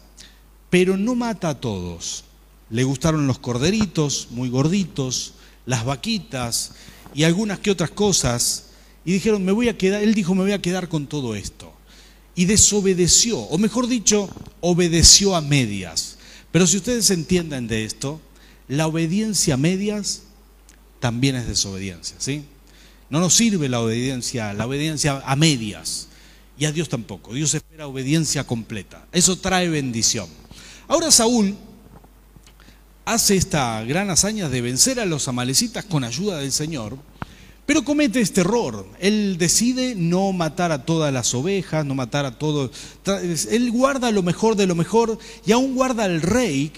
pero 0.70 0.96
no 0.96 1.16
mata 1.16 1.50
a 1.50 1.60
todos. 1.60 2.26
Le 2.70 2.84
gustaron 2.84 3.26
los 3.26 3.40
corderitos, 3.40 4.28
muy 4.30 4.50
gorditos, 4.50 5.34
las 5.66 5.86
vaquitas 5.86 6.74
y 7.14 7.24
algunas 7.24 7.60
que 7.60 7.72
otras 7.72 7.92
cosas. 7.92 8.66
Y 9.06 9.14
dijeron, 9.14 9.44
me 9.46 9.52
voy 9.52 9.70
a 9.70 9.78
quedar, 9.78 10.04
él 10.04 10.14
dijo, 10.14 10.36
me 10.36 10.42
voy 10.42 10.52
a 10.52 10.62
quedar 10.62 10.90
con 10.90 11.08
todo 11.08 11.36
esto. 11.36 11.74
Y 12.36 12.46
desobedeció, 12.46 13.40
o 13.40 13.58
mejor 13.58 13.88
dicho, 13.88 14.30
obedeció 14.60 15.36
a 15.36 15.42
medias. 15.42 16.18
Pero 16.52 16.68
si 16.68 16.78
ustedes 16.78 17.10
entienden 17.10 17.68
de 17.68 17.86
esto, 17.86 18.22
la 18.68 18.88
obediencia 18.88 19.56
a 19.56 19.58
medias 19.58 20.24
también 21.00 21.36
es 21.36 21.48
desobediencia, 21.48 22.16
¿sí? 22.20 22.44
No 23.10 23.20
nos 23.20 23.34
sirve 23.34 23.70
la 23.70 23.80
obediencia, 23.80 24.54
la 24.54 24.68
obediencia 24.68 25.24
a 25.26 25.36
medias 25.36 26.10
y 26.58 26.66
a 26.66 26.72
Dios 26.72 26.90
tampoco. 26.90 27.34
Dios 27.34 27.54
espera 27.54 27.88
obediencia 27.88 28.44
completa. 28.46 29.08
Eso 29.12 29.38
trae 29.38 29.70
bendición. 29.70 30.28
Ahora 30.88 31.12
Saúl 31.12 31.56
hace 33.08 33.38
esta 33.38 33.82
gran 33.86 34.10
hazaña 34.10 34.50
de 34.50 34.60
vencer 34.60 35.00
a 35.00 35.06
los 35.06 35.30
amalecitas 35.30 35.86
con 35.86 36.04
ayuda 36.04 36.40
del 36.40 36.52
Señor, 36.52 36.98
pero 37.66 37.86
comete 37.86 38.20
este 38.20 38.42
error. 38.42 38.86
Él 39.00 39.38
decide 39.38 39.96
no 39.96 40.34
matar 40.34 40.74
a 40.74 40.84
todas 40.84 41.14
las 41.14 41.34
ovejas, 41.34 41.86
no 41.86 41.96
matar 41.96 42.26
a 42.26 42.38
todos. 42.38 42.70
Él 43.50 43.72
guarda 43.72 44.12
lo 44.12 44.24
mejor 44.24 44.58
de 44.58 44.68
lo 44.68 44.76
mejor 44.76 45.18
y 45.46 45.54
aún 45.54 45.74
guarda 45.74 46.04
al 46.04 46.22
rey, 46.22 46.74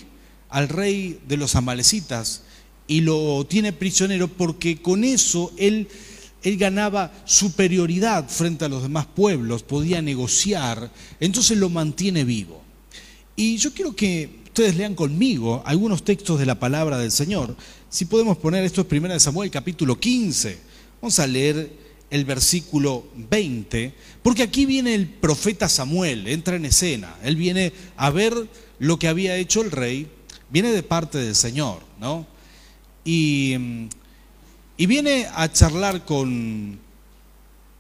al 0.50 0.70
rey 0.70 1.20
de 1.28 1.38
los 1.38 1.56
amalecitas, 1.56 2.44
y 2.86 3.02
lo 3.02 3.44
tiene 3.48 3.74
prisionero 3.74 4.28
porque 4.28 4.82
con 4.84 5.04
eso 5.04 5.52
él 5.58 5.88
él 6.44 6.58
ganaba 6.58 7.12
superioridad 7.26 8.30
frente 8.30 8.66
a 8.66 8.70
los 8.70 8.84
demás 8.84 9.08
pueblos, 9.08 9.64
podía 9.64 10.02
negociar, 10.04 10.92
entonces 11.20 11.58
lo 11.58 11.70
mantiene 11.70 12.24
vivo. 12.24 12.62
Y 13.36 13.58
yo 13.58 13.74
quiero 13.74 13.96
que 13.96 14.40
ustedes 14.60 14.76
lean 14.76 14.94
conmigo 14.94 15.64
algunos 15.66 16.04
textos 16.04 16.38
de 16.38 16.46
la 16.46 16.60
palabra 16.60 16.98
del 16.98 17.12
Señor. 17.12 17.56
Si 17.90 18.04
podemos 18.04 18.38
poner 18.38 18.66
esto 18.66 18.82
es 18.82 18.92
1 18.92 19.18
Samuel 19.18 19.50
capítulo 19.50 19.98
15. 19.98 20.58
Vamos 21.02 21.18
a 21.20 21.28
leer 21.28 21.72
el 22.10 22.26
versículo 22.26 23.06
20, 23.16 23.94
porque 24.22 24.44
aquí 24.44 24.66
viene 24.66 24.96
el 24.96 25.08
profeta 25.08 25.70
Samuel, 25.70 26.28
entra 26.28 26.58
en 26.58 26.66
escena. 26.66 27.16
Él 27.24 27.38
viene 27.38 27.72
a 27.96 28.10
ver 28.10 28.34
lo 28.80 29.00
que 29.00 29.08
había 29.08 29.38
hecho 29.38 29.62
el 29.62 29.72
rey, 29.72 30.10
viene 30.50 30.74
de 30.74 30.84
parte 30.84 31.20
del 31.20 31.36
Señor, 31.36 31.80
¿no? 31.98 32.28
Y 33.06 33.56
y 34.76 34.86
viene 34.86 35.28
a 35.36 35.52
charlar 35.52 36.06
con, 36.06 36.80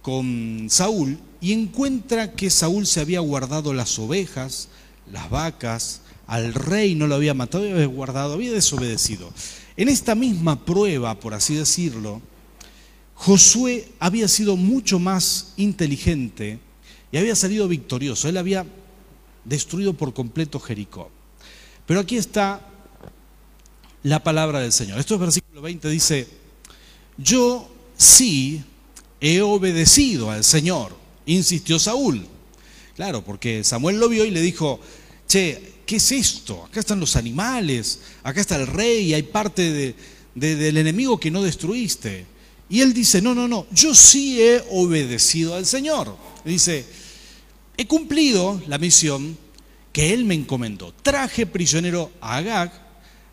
con 0.02 0.68
Saúl 0.70 1.18
y 1.40 1.54
encuentra 1.54 2.34
que 2.34 2.50
Saúl 2.50 2.86
se 2.88 3.00
había 3.00 3.22
guardado 3.22 3.74
las 3.74 3.98
ovejas, 4.00 4.68
las 5.10 5.30
vacas, 5.30 6.02
al 6.30 6.54
rey 6.54 6.94
no 6.94 7.08
lo 7.08 7.16
había 7.16 7.34
matado, 7.34 7.64
había 7.64 7.88
guardado, 7.88 8.36
había 8.36 8.52
desobedecido. 8.52 9.34
En 9.76 9.90
esta 9.90 10.14
misma 10.14 10.64
prueba, 10.64 11.20
por 11.20 11.34
así 11.34 11.56
decirlo, 11.56 12.22
Josué 13.16 13.88
había 14.00 14.28
sido 14.28 14.56
mucho 14.56 15.00
más 15.00 15.54
inteligente 15.58 16.60
y 17.12 17.18
había 17.18 17.36
salido 17.36 17.68
victorioso. 17.68 18.30
Él 18.30 18.38
había 18.38 18.64
destruido 19.44 19.96
por 19.96 20.14
completo 20.14 20.60
Jericó. 20.60 21.10
Pero 21.88 22.00
aquí 22.00 22.18
está 22.18 22.62
la 24.04 24.24
palabra 24.24 24.60
del 24.60 24.72
Señor. 24.72 25.00
Esto 25.00 25.16
es 25.16 25.20
versículo 25.20 25.64
20, 25.64 25.90
dice, 25.90 26.28
yo 27.18 27.68
sí 27.98 28.64
he 29.20 29.42
obedecido 29.42 30.30
al 30.30 30.44
Señor, 30.44 30.96
insistió 31.26 31.80
Saúl. 31.80 32.24
Claro, 32.96 33.26
porque 33.26 33.64
Samuel 33.64 34.00
lo 34.00 34.10
vio 34.10 34.26
y 34.26 34.32
le 34.32 34.42
dijo, 34.42 34.80
che, 35.28 35.79
¿qué 35.90 35.96
es 35.96 36.12
esto? 36.12 36.66
Acá 36.66 36.82
están 36.82 37.00
los 37.00 37.16
animales, 37.16 38.00
acá 38.22 38.40
está 38.40 38.58
el 38.58 38.68
rey, 38.68 39.12
hay 39.16 39.24
parte 39.24 39.96
del 40.36 40.78
enemigo 40.78 41.20
que 41.20 41.32
no 41.32 41.42
destruiste. 41.42 42.28
Y 42.70 42.82
él 42.82 42.94
dice, 42.94 43.24
no, 43.24 43.34
no, 43.34 43.48
no, 43.48 43.66
yo 43.72 43.96
sí 43.96 44.40
he 44.40 44.64
obedecido 44.70 45.56
al 45.56 45.66
Señor. 45.66 46.16
Dice, 46.46 46.86
he 47.76 47.88
cumplido 47.88 48.62
la 48.68 48.78
misión 48.78 49.36
que 49.92 50.14
él 50.14 50.26
me 50.26 50.36
encomendó. 50.36 50.94
Traje 50.94 51.48
prisionero 51.48 52.12
a 52.22 52.38
Agag, 52.38 52.72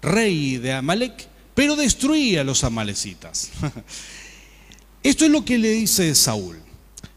rey 0.01 0.57
de 0.57 0.73
Amalek, 0.73 1.29
pero 1.55 1.77
destruía 1.77 2.41
a 2.41 2.45
los 2.45 2.65
amalecitas. 2.65 3.51
Esto 5.03 5.27
es 5.27 5.31
lo 5.31 5.45
que 5.45 5.59
le 5.59 5.73
dice 5.73 6.15
Saúl. 6.15 6.57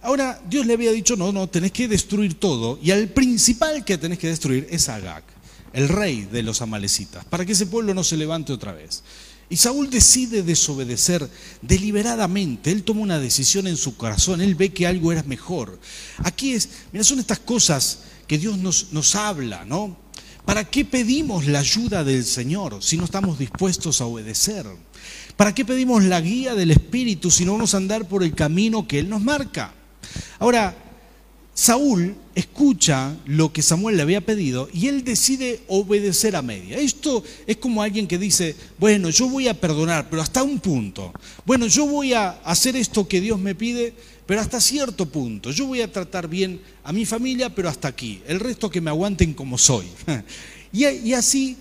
Ahora, 0.01 0.41
Dios 0.50 0.65
le 0.65 0.74
había 0.74 0.91
dicho, 0.91 1.15
no, 1.15 1.32
no, 1.32 1.48
tenés 1.48 1.72
que 1.72 1.88
destruir 1.88 2.36
todo, 2.36 2.79
y 2.82 2.91
al 2.91 3.10
principal 3.10 3.84
que 3.84 3.98
tenés 3.98 4.18
que 4.18 4.27
destruir 4.27 4.68
es 4.70 4.88
Agag, 4.88 5.24
el 5.74 5.89
rey 5.89 6.27
de 6.32 6.41
los 6.41 6.62
amalecitas, 6.62 7.25
para 7.25 7.46
que 7.46 7.51
ese 7.51 7.65
pueblo 7.65 7.94
no 7.94 8.03
se 8.03 8.15
levante 8.15 8.53
otra 8.53 8.72
vez. 8.72 9.03
Y 9.50 9.58
Saúl 9.58 9.89
decide 9.89 10.44
desobedecer 10.44 11.27
deliberadamente. 11.63 12.72
Él 12.72 12.84
toma 12.84 13.01
una 13.01 13.20
decisión 13.20 13.65
en 13.65 13.77
su 13.77 13.98
corazón. 13.98 14.41
Él 14.41 14.53
ve 14.53 14.72
que 14.72 14.86
algo 14.86 15.12
era 15.12 15.24
mejor. 15.24 15.79
Aquí 16.20 16.53
es, 16.53 16.70
mira, 16.91 17.03
son 17.03 17.18
estas 17.18 17.39
cosas 17.39 18.01
que 18.27 18.38
Dios 18.38 18.60
nos, 18.60 18.94
nos 18.94 19.15
habla, 19.15 19.65
¿no? 19.65 19.98
¿Para 20.46 20.65
qué 20.65 20.86
pedimos 20.86 21.48
la 21.48 21.60
ayuda 21.60 22.03
del 22.03 22.25
Señor 22.25 22.77
si 22.82 22.96
no 22.96 23.06
estamos 23.06 23.39
dispuestos 23.39 24.01
a 24.01 24.06
obedecer? 24.06 24.68
¿Para 25.36 25.56
qué 25.56 25.65
pedimos 25.65 26.03
la 26.03 26.22
guía 26.22 26.53
del 26.53 26.70
Espíritu 26.70 27.32
si 27.32 27.44
no 27.44 27.53
vamos 27.53 27.74
a 27.74 27.77
andar 27.77 28.08
por 28.08 28.24
el 28.24 28.36
camino 28.36 28.88
que 28.88 29.00
Él 29.00 29.10
nos 29.10 29.22
marca? 29.22 29.74
Ahora, 30.39 30.75
Saúl 31.53 32.15
escucha 32.36 33.17
lo 33.25 33.51
que 33.51 33.62
Samuel 33.62 33.98
le 33.98 34.03
había 34.03 34.22
pedido 34.22 34.69
y 34.74 34.88
él 34.88 35.03
decide 35.03 35.62
obedecer 35.67 36.38
a 36.38 36.41
media. 36.41 36.77
Esto 36.77 37.22
es 37.46 37.58
como 37.58 37.84
alguien 37.84 38.08
que 38.08 38.17
dice, 38.17 38.55
bueno, 38.77 39.10
yo 39.10 39.27
voy 39.27 39.50
a 39.50 39.60
perdonar, 39.60 40.10
pero 40.10 40.22
hasta 40.22 40.41
un 40.41 40.60
punto. 40.60 41.12
Bueno, 41.46 41.67
yo 41.67 41.86
voy 41.86 42.13
a 42.13 42.29
hacer 42.46 42.77
esto 42.77 43.08
que 43.08 43.19
Dios 43.19 43.38
me 43.38 43.55
pide, 43.55 43.93
pero 44.25 44.39
hasta 44.39 44.62
cierto 44.62 45.08
punto. 45.08 45.51
Yo 45.51 45.65
voy 45.65 45.81
a 45.81 45.91
tratar 45.91 46.29
bien 46.29 46.62
a 46.86 46.93
mi 46.93 47.05
familia, 47.05 47.53
pero 47.53 47.67
hasta 47.67 47.89
aquí. 47.89 48.22
El 48.25 48.39
resto 48.39 48.69
que 48.69 48.79
me 48.79 48.89
aguanten 48.89 49.34
como 49.34 49.58
soy. 49.58 49.88
y, 50.72 51.12
así, 51.12 51.58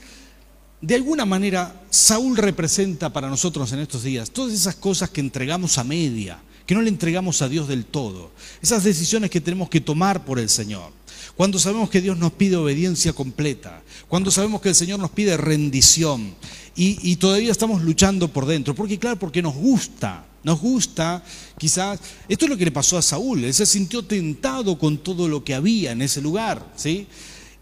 de 0.80 0.94
alguna 0.94 1.24
manera, 1.24 1.82
Saúl 1.90 2.36
representa 2.36 3.12
para 3.12 3.28
nosotros 3.28 3.72
en 3.72 3.80
estos 3.80 4.04
días 4.04 4.30
todas 4.30 4.52
esas 4.52 4.76
cosas 4.76 5.10
que 5.10 5.20
entregamos 5.20 5.76
a 5.76 5.82
media, 5.82 6.40
que 6.68 6.74
no 6.74 6.82
le 6.82 6.90
entregamos 6.90 7.40
a 7.40 7.48
Dios 7.48 7.66
del 7.66 7.86
todo. 7.86 8.30
Esas 8.60 8.84
decisiones 8.84 9.30
que 9.30 9.40
tenemos 9.40 9.70
que 9.70 9.80
tomar 9.80 10.26
por 10.26 10.38
el 10.38 10.50
Señor. 10.50 10.92
Cuando 11.34 11.58
sabemos 11.58 11.88
que 11.88 12.02
Dios 12.02 12.18
nos 12.18 12.32
pide 12.32 12.56
obediencia 12.56 13.14
completa, 13.14 13.82
cuando 14.06 14.30
sabemos 14.30 14.60
que 14.60 14.68
el 14.68 14.74
Señor 14.74 14.98
nos 14.98 15.10
pide 15.10 15.38
rendición 15.38 16.34
y, 16.76 17.16
todavía 17.16 17.50
estamos 17.50 17.80
luchando 17.80 18.28
por 18.28 18.44
dentro, 18.44 18.74
porque 18.74 18.98
claro, 18.98 19.18
porque 19.18 19.40
nos 19.40 19.54
gusta, 19.54 20.26
nos 20.44 20.60
gusta, 20.60 21.24
quizás, 21.56 22.00
esto 22.28 22.44
es 22.44 22.50
lo 22.50 22.58
que 22.58 22.66
le 22.66 22.70
pasó 22.70 22.98
a 22.98 23.02
Saúl, 23.02 23.44
él 23.44 23.54
se 23.54 23.64
sintió 23.64 24.04
tentado 24.04 24.78
con 24.78 24.98
todo 24.98 25.26
lo 25.26 25.42
que 25.44 25.54
había 25.54 25.92
en 25.92 26.02
ese 26.02 26.20
lugar, 26.20 26.70
¿sí? 26.76 27.06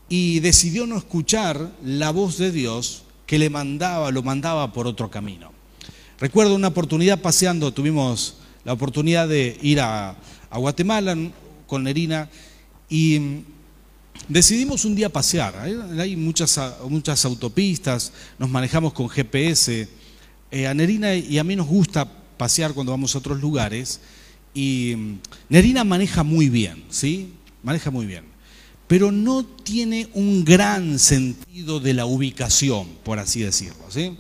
Y 0.08 0.40
decidió 0.40 0.84
no 0.84 0.98
escuchar 0.98 1.70
la 1.84 2.10
voz 2.10 2.38
de 2.38 2.50
Dios 2.50 3.04
que 3.24 3.38
le 3.38 3.50
mandaba, 3.50 4.10
lo 4.10 4.24
mandaba 4.24 4.72
por 4.72 4.88
otro 4.88 5.12
camino. 5.12 5.52
Recuerdo 6.18 6.56
una 6.56 6.68
oportunidad 6.68 7.22
paseando, 7.22 7.72
tuvimos 7.72 8.38
la 8.66 8.72
oportunidad 8.72 9.28
de 9.28 9.56
ir 9.62 9.80
a, 9.80 10.16
Guatemala 10.50 11.16
con 11.66 11.84
Nerina 11.84 12.28
y 12.88 13.18
mm, 13.18 13.44
decidimos 14.28 14.84
un 14.84 14.96
día 14.96 15.08
pasear. 15.08 15.54
Hay 15.56 16.16
muchas, 16.16 16.58
muchas 16.88 17.24
autopistas, 17.24 18.12
nos 18.38 18.50
manejamos 18.50 18.92
con 18.92 19.08
GPS. 19.08 19.88
Eh, 20.50 20.66
a 20.66 20.74
Nerina 20.74 21.14
y 21.14 21.38
a 21.38 21.44
mí 21.44 21.54
nos 21.54 21.66
gusta 21.66 22.10
pasear 22.36 22.72
cuando 22.72 22.90
vamos 22.90 23.14
a 23.14 23.18
otros 23.18 23.40
lugares. 23.40 24.00
Y 24.52 24.94
mm, 24.96 25.18
Nerina 25.48 25.84
maneja 25.84 26.24
muy 26.24 26.48
bien, 26.48 26.82
¿sí? 26.88 27.34
Maneja 27.62 27.92
muy 27.92 28.06
bien. 28.06 28.24
Pero 28.88 29.12
no 29.12 29.44
tiene 29.44 30.08
un 30.12 30.44
gran 30.44 30.98
sentido 30.98 31.78
de 31.78 31.94
la 31.94 32.06
ubicación, 32.06 32.88
por 33.04 33.20
así 33.20 33.42
decirlo, 33.42 33.84
¿sí? 33.90 34.16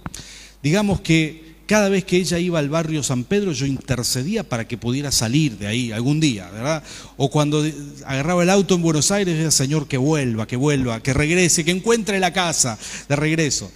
Digamos 0.62 1.00
que 1.00 1.45
cada 1.66 1.88
vez 1.88 2.04
que 2.04 2.16
ella 2.16 2.38
iba 2.38 2.58
al 2.58 2.68
barrio 2.68 3.02
San 3.02 3.24
Pedro, 3.24 3.52
yo 3.52 3.66
intercedía 3.66 4.44
para 4.44 4.68
que 4.68 4.78
pudiera 4.78 5.10
salir 5.10 5.58
de 5.58 5.66
ahí 5.66 5.92
algún 5.92 6.20
día, 6.20 6.48
¿verdad? 6.50 6.82
O 7.16 7.30
cuando 7.30 7.64
agarraba 8.04 8.44
el 8.44 8.50
auto 8.50 8.76
en 8.76 8.82
Buenos 8.82 9.10
Aires, 9.10 9.34
decía, 9.34 9.50
Señor, 9.50 9.88
que 9.88 9.98
vuelva, 9.98 10.46
que 10.46 10.56
vuelva, 10.56 11.02
que 11.02 11.12
regrese, 11.12 11.64
que 11.64 11.72
encuentre 11.72 12.20
la 12.20 12.32
casa 12.32 12.78
de 13.08 13.16
regreso. 13.16 13.70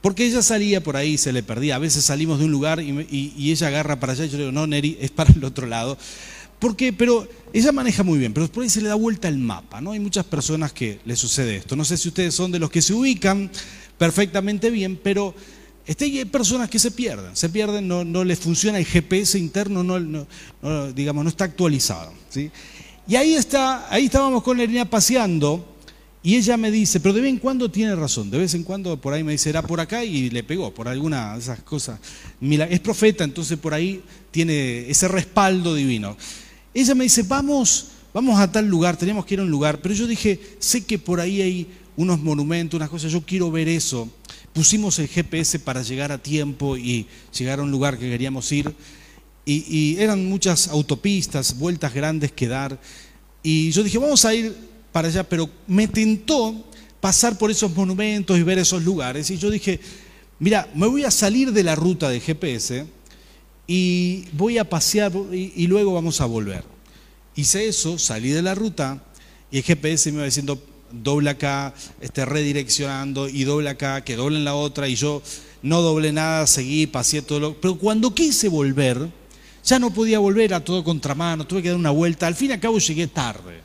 Porque 0.00 0.26
ella 0.26 0.42
salía 0.42 0.82
por 0.82 0.96
ahí, 0.96 1.16
se 1.16 1.32
le 1.32 1.42
perdía. 1.42 1.76
A 1.76 1.78
veces 1.78 2.04
salimos 2.04 2.38
de 2.38 2.46
un 2.46 2.50
lugar 2.50 2.80
y, 2.80 3.50
ella 3.50 3.68
agarra 3.68 4.00
para 4.00 4.12
allá 4.12 4.24
y 4.24 4.28
yo 4.28 4.36
le 4.36 4.44
digo, 4.44 4.52
no, 4.52 4.66
Neri, 4.66 4.98
es 5.00 5.10
para 5.10 5.32
el 5.32 5.44
otro 5.44 5.66
lado. 5.66 5.96
Porque, 6.58 6.92
pero 6.92 7.28
ella 7.52 7.72
maneja 7.72 8.02
muy 8.02 8.18
bien, 8.18 8.32
pero 8.32 8.46
por 8.48 8.62
ahí 8.62 8.70
se 8.70 8.80
le 8.80 8.88
da 8.88 8.94
vuelta 8.94 9.28
el 9.28 9.38
mapa, 9.38 9.80
¿no? 9.80 9.92
Hay 9.92 10.00
muchas 10.00 10.24
personas 10.24 10.72
que 10.72 11.00
le 11.04 11.16
sucede 11.16 11.56
esto. 11.56 11.76
No 11.76 11.84
sé 11.84 11.96
si 11.96 12.08
ustedes 12.08 12.34
son 12.34 12.52
de 12.52 12.58
los 12.58 12.70
que 12.70 12.80
se 12.80 12.94
ubican 12.94 13.50
perfectamente 13.98 14.70
bien, 14.70 14.98
pero 15.02 15.34
este, 15.86 16.06
hay 16.06 16.24
personas 16.24 16.70
que 16.70 16.78
se 16.78 16.90
pierden, 16.90 17.36
se 17.36 17.48
pierden, 17.48 17.86
no, 17.86 18.04
no 18.04 18.24
les 18.24 18.38
funciona 18.38 18.78
el 18.78 18.86
GPS 18.86 19.38
interno, 19.38 19.82
no, 19.82 20.26
digamos, 20.92 21.24
no 21.24 21.30
está 21.30 21.44
actualizado. 21.44 22.12
¿sí? 22.30 22.50
Y 23.06 23.16
ahí, 23.16 23.34
está, 23.34 23.92
ahí 23.92 24.06
estábamos 24.06 24.42
con 24.42 24.56
Nerina 24.56 24.88
paseando 24.88 25.74
y 26.22 26.36
ella 26.36 26.56
me 26.56 26.70
dice, 26.70 27.00
pero 27.00 27.12
de 27.12 27.20
vez 27.20 27.28
en 27.28 27.38
cuando 27.38 27.70
tiene 27.70 27.94
razón, 27.94 28.30
de 28.30 28.38
vez 28.38 28.54
en 28.54 28.62
cuando 28.62 28.98
por 28.98 29.12
ahí 29.12 29.22
me 29.22 29.32
dice, 29.32 29.50
era 29.50 29.60
por 29.60 29.78
acá 29.78 30.02
y 30.02 30.30
le 30.30 30.42
pegó, 30.42 30.72
por 30.72 30.88
alguna 30.88 31.34
de 31.34 31.40
esas 31.40 31.60
cosas. 31.60 32.00
Es 32.40 32.80
profeta, 32.80 33.24
entonces 33.24 33.58
por 33.58 33.74
ahí 33.74 34.02
tiene 34.30 34.88
ese 34.88 35.06
respaldo 35.06 35.74
divino. 35.74 36.16
Ella 36.72 36.94
me 36.94 37.04
dice, 37.04 37.24
vamos, 37.24 37.88
vamos 38.14 38.40
a 38.40 38.50
tal 38.50 38.66
lugar, 38.66 38.96
teníamos 38.96 39.26
que 39.26 39.34
ir 39.34 39.40
a 39.40 39.42
un 39.42 39.50
lugar, 39.50 39.82
pero 39.82 39.94
yo 39.94 40.06
dije, 40.06 40.40
sé 40.60 40.86
que 40.86 40.98
por 40.98 41.20
ahí 41.20 41.42
hay 41.42 41.68
unos 41.94 42.18
monumentos, 42.20 42.78
unas 42.78 42.88
cosas, 42.88 43.12
yo 43.12 43.20
quiero 43.20 43.50
ver 43.50 43.68
eso. 43.68 44.08
Pusimos 44.54 44.98
el 44.98 45.08
GPS 45.08 45.58
para 45.58 45.82
llegar 45.82 46.10
a 46.12 46.16
tiempo 46.16 46.78
y 46.78 47.06
llegar 47.36 47.58
a 47.58 47.62
un 47.62 47.70
lugar 47.70 47.98
que 47.98 48.08
queríamos 48.08 48.50
ir. 48.52 48.74
Y, 49.44 49.66
y 49.68 50.00
eran 50.00 50.26
muchas 50.26 50.68
autopistas, 50.68 51.58
vueltas 51.58 51.92
grandes 51.92 52.32
que 52.32 52.48
dar. 52.48 52.80
Y 53.42 53.70
yo 53.72 53.82
dije, 53.82 53.98
vamos 53.98 54.24
a 54.24 54.34
ir 54.34 54.56
para 54.90 55.08
allá, 55.08 55.28
pero 55.28 55.50
me 55.66 55.86
tentó 55.86 56.64
pasar 57.04 57.36
por 57.36 57.50
esos 57.50 57.74
monumentos 57.76 58.38
y 58.38 58.42
ver 58.42 58.58
esos 58.58 58.82
lugares. 58.82 59.28
Y 59.30 59.36
yo 59.36 59.50
dije, 59.50 59.78
mira, 60.38 60.66
me 60.74 60.86
voy 60.86 61.04
a 61.04 61.10
salir 61.10 61.52
de 61.52 61.62
la 61.62 61.74
ruta 61.74 62.08
de 62.08 62.20
GPS 62.20 62.86
y 63.66 64.24
voy 64.32 64.58
a 64.58 64.68
pasear 64.68 65.12
y, 65.32 65.66
luego 65.66 65.92
vamos 65.92 66.20
a 66.20 66.26
volver. 66.26 66.64
Hice 67.36 67.66
eso, 67.66 67.98
salí 67.98 68.30
de 68.30 68.40
la 68.40 68.54
ruta 68.54 69.02
y 69.50 69.58
el 69.58 69.64
GPS 69.64 70.10
me 70.12 70.18
iba 70.18 70.24
diciendo, 70.24 70.62
dobla 71.02 71.32
acá, 71.32 71.74
esté 72.00 72.24
redireccionando 72.24 73.28
y 73.28 73.44
dobla 73.44 73.70
acá, 73.70 74.04
que 74.04 74.16
doble 74.16 74.38
en 74.38 74.44
la 74.44 74.54
otra 74.54 74.88
y 74.88 74.94
yo 74.94 75.22
no 75.62 75.80
doblé 75.80 76.12
nada, 76.12 76.46
seguí, 76.46 76.86
pasé 76.86 77.22
todo 77.22 77.40
lo... 77.40 77.60
Pero 77.60 77.78
cuando 77.78 78.14
quise 78.14 78.48
volver, 78.48 79.10
Ya 79.64 79.78
no 79.78 79.90
podía 79.90 80.18
volver 80.18 80.52
a 80.52 80.62
todo 80.62 80.84
contramano, 80.84 81.46
tuve 81.46 81.62
que 81.62 81.70
dar 81.70 81.78
una 81.78 81.90
vuelta, 81.90 82.26
al 82.26 82.34
fin 82.34 82.50
y 82.50 82.52
al 82.52 82.60
cabo 82.60 82.78
llegué 82.78 83.06
tarde. 83.06 83.62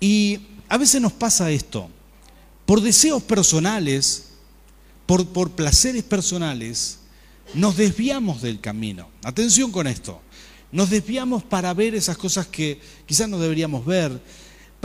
Y 0.00 0.40
a 0.66 0.78
veces 0.78 1.00
nos 1.00 1.12
pasa 1.12 1.50
esto, 1.50 1.90
por 2.64 2.80
deseos 2.80 3.22
personales, 3.22 4.30
por, 5.04 5.26
por 5.26 5.50
placeres 5.50 6.02
personales, 6.02 7.00
nos 7.52 7.76
desviamos 7.76 8.40
del 8.40 8.60
camino. 8.60 9.08
Atención 9.22 9.70
con 9.70 9.86
esto. 9.86 10.22
Nos 10.72 10.88
desviamos 10.88 11.42
para 11.42 11.74
ver 11.74 11.94
esas 11.94 12.16
cosas 12.16 12.46
que 12.46 12.80
quizás 13.06 13.28
no 13.28 13.38
deberíamos 13.38 13.84
ver. 13.84 14.18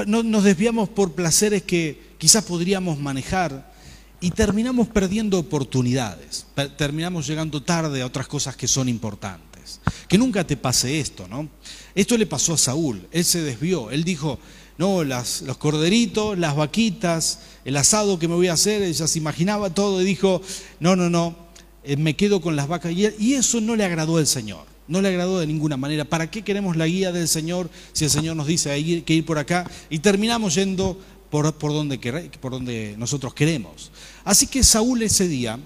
Nos 0.07 0.43
desviamos 0.43 0.89
por 0.89 1.13
placeres 1.13 1.63
que 1.63 2.13
quizás 2.17 2.43
podríamos 2.43 2.99
manejar 2.99 3.73
y 4.21 4.31
terminamos 4.31 4.87
perdiendo 4.87 5.39
oportunidades. 5.39 6.45
Terminamos 6.77 7.27
llegando 7.27 7.63
tarde 7.63 8.01
a 8.01 8.05
otras 8.05 8.27
cosas 8.27 8.55
que 8.55 8.67
son 8.67 8.89
importantes. 8.89 9.79
Que 10.07 10.17
nunca 10.17 10.45
te 10.45 10.57
pase 10.57 10.99
esto, 10.99 11.27
¿no? 11.27 11.47
Esto 11.95 12.17
le 12.17 12.25
pasó 12.25 12.53
a 12.53 12.57
Saúl. 12.57 13.07
Él 13.11 13.23
se 13.23 13.41
desvió. 13.41 13.91
Él 13.91 14.03
dijo, 14.03 14.39
no, 14.79 15.03
las, 15.03 15.41
los 15.41 15.57
corderitos, 15.57 16.37
las 16.37 16.55
vaquitas, 16.55 17.39
el 17.65 17.75
asado 17.77 18.17
que 18.17 18.27
me 18.27 18.35
voy 18.35 18.47
a 18.47 18.53
hacer, 18.53 18.81
ella 18.81 19.07
se 19.07 19.19
imaginaba 19.19 19.73
todo 19.73 20.01
y 20.01 20.05
dijo, 20.05 20.41
no, 20.79 20.95
no, 20.95 21.09
no, 21.09 21.35
eh, 21.83 21.97
me 21.97 22.15
quedo 22.15 22.39
con 22.39 22.55
las 22.55 22.67
vacas. 22.67 22.93
Y 22.93 23.33
eso 23.33 23.59
no 23.59 23.75
le 23.75 23.83
agradó 23.83 24.17
al 24.17 24.27
Señor, 24.27 24.65
no 24.89 25.01
le 25.01 25.07
agradó 25.07 25.39
de 25.39 25.47
ninguna 25.47 25.77
manera. 25.77 26.03
¿Para 26.03 26.29
qué 26.29 26.41
queremos 26.41 26.75
la 26.75 26.87
guía 26.87 27.11
del 27.11 27.27
Señor 27.27 27.69
si 27.93 28.03
el 28.03 28.09
Señor 28.09 28.35
nos 28.35 28.47
dice 28.47 28.71
que 29.05 29.13
ir 29.13 29.25
por 29.25 29.37
acá? 29.37 29.69
Y 29.89 29.99
terminamos 29.99 30.55
yendo 30.55 30.99
por, 31.29 31.53
por, 31.53 31.71
donde, 31.71 31.97
por 32.41 32.59
nosotros 32.97 33.33
queremos. 33.33 33.91
Así 34.25 34.47
que 34.47 34.63
Saúl 34.63 35.03
ese 35.03 35.27
día 35.27 35.59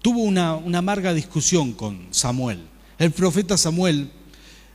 tuvo 0.00 0.20
una, 0.20 0.54
una 0.54 0.78
amarga 0.78 1.12
discusión 1.12 1.72
con 1.72 2.06
Samuel. 2.12 2.60
El 2.98 3.10
profeta 3.10 3.58
Samuel, 3.58 4.10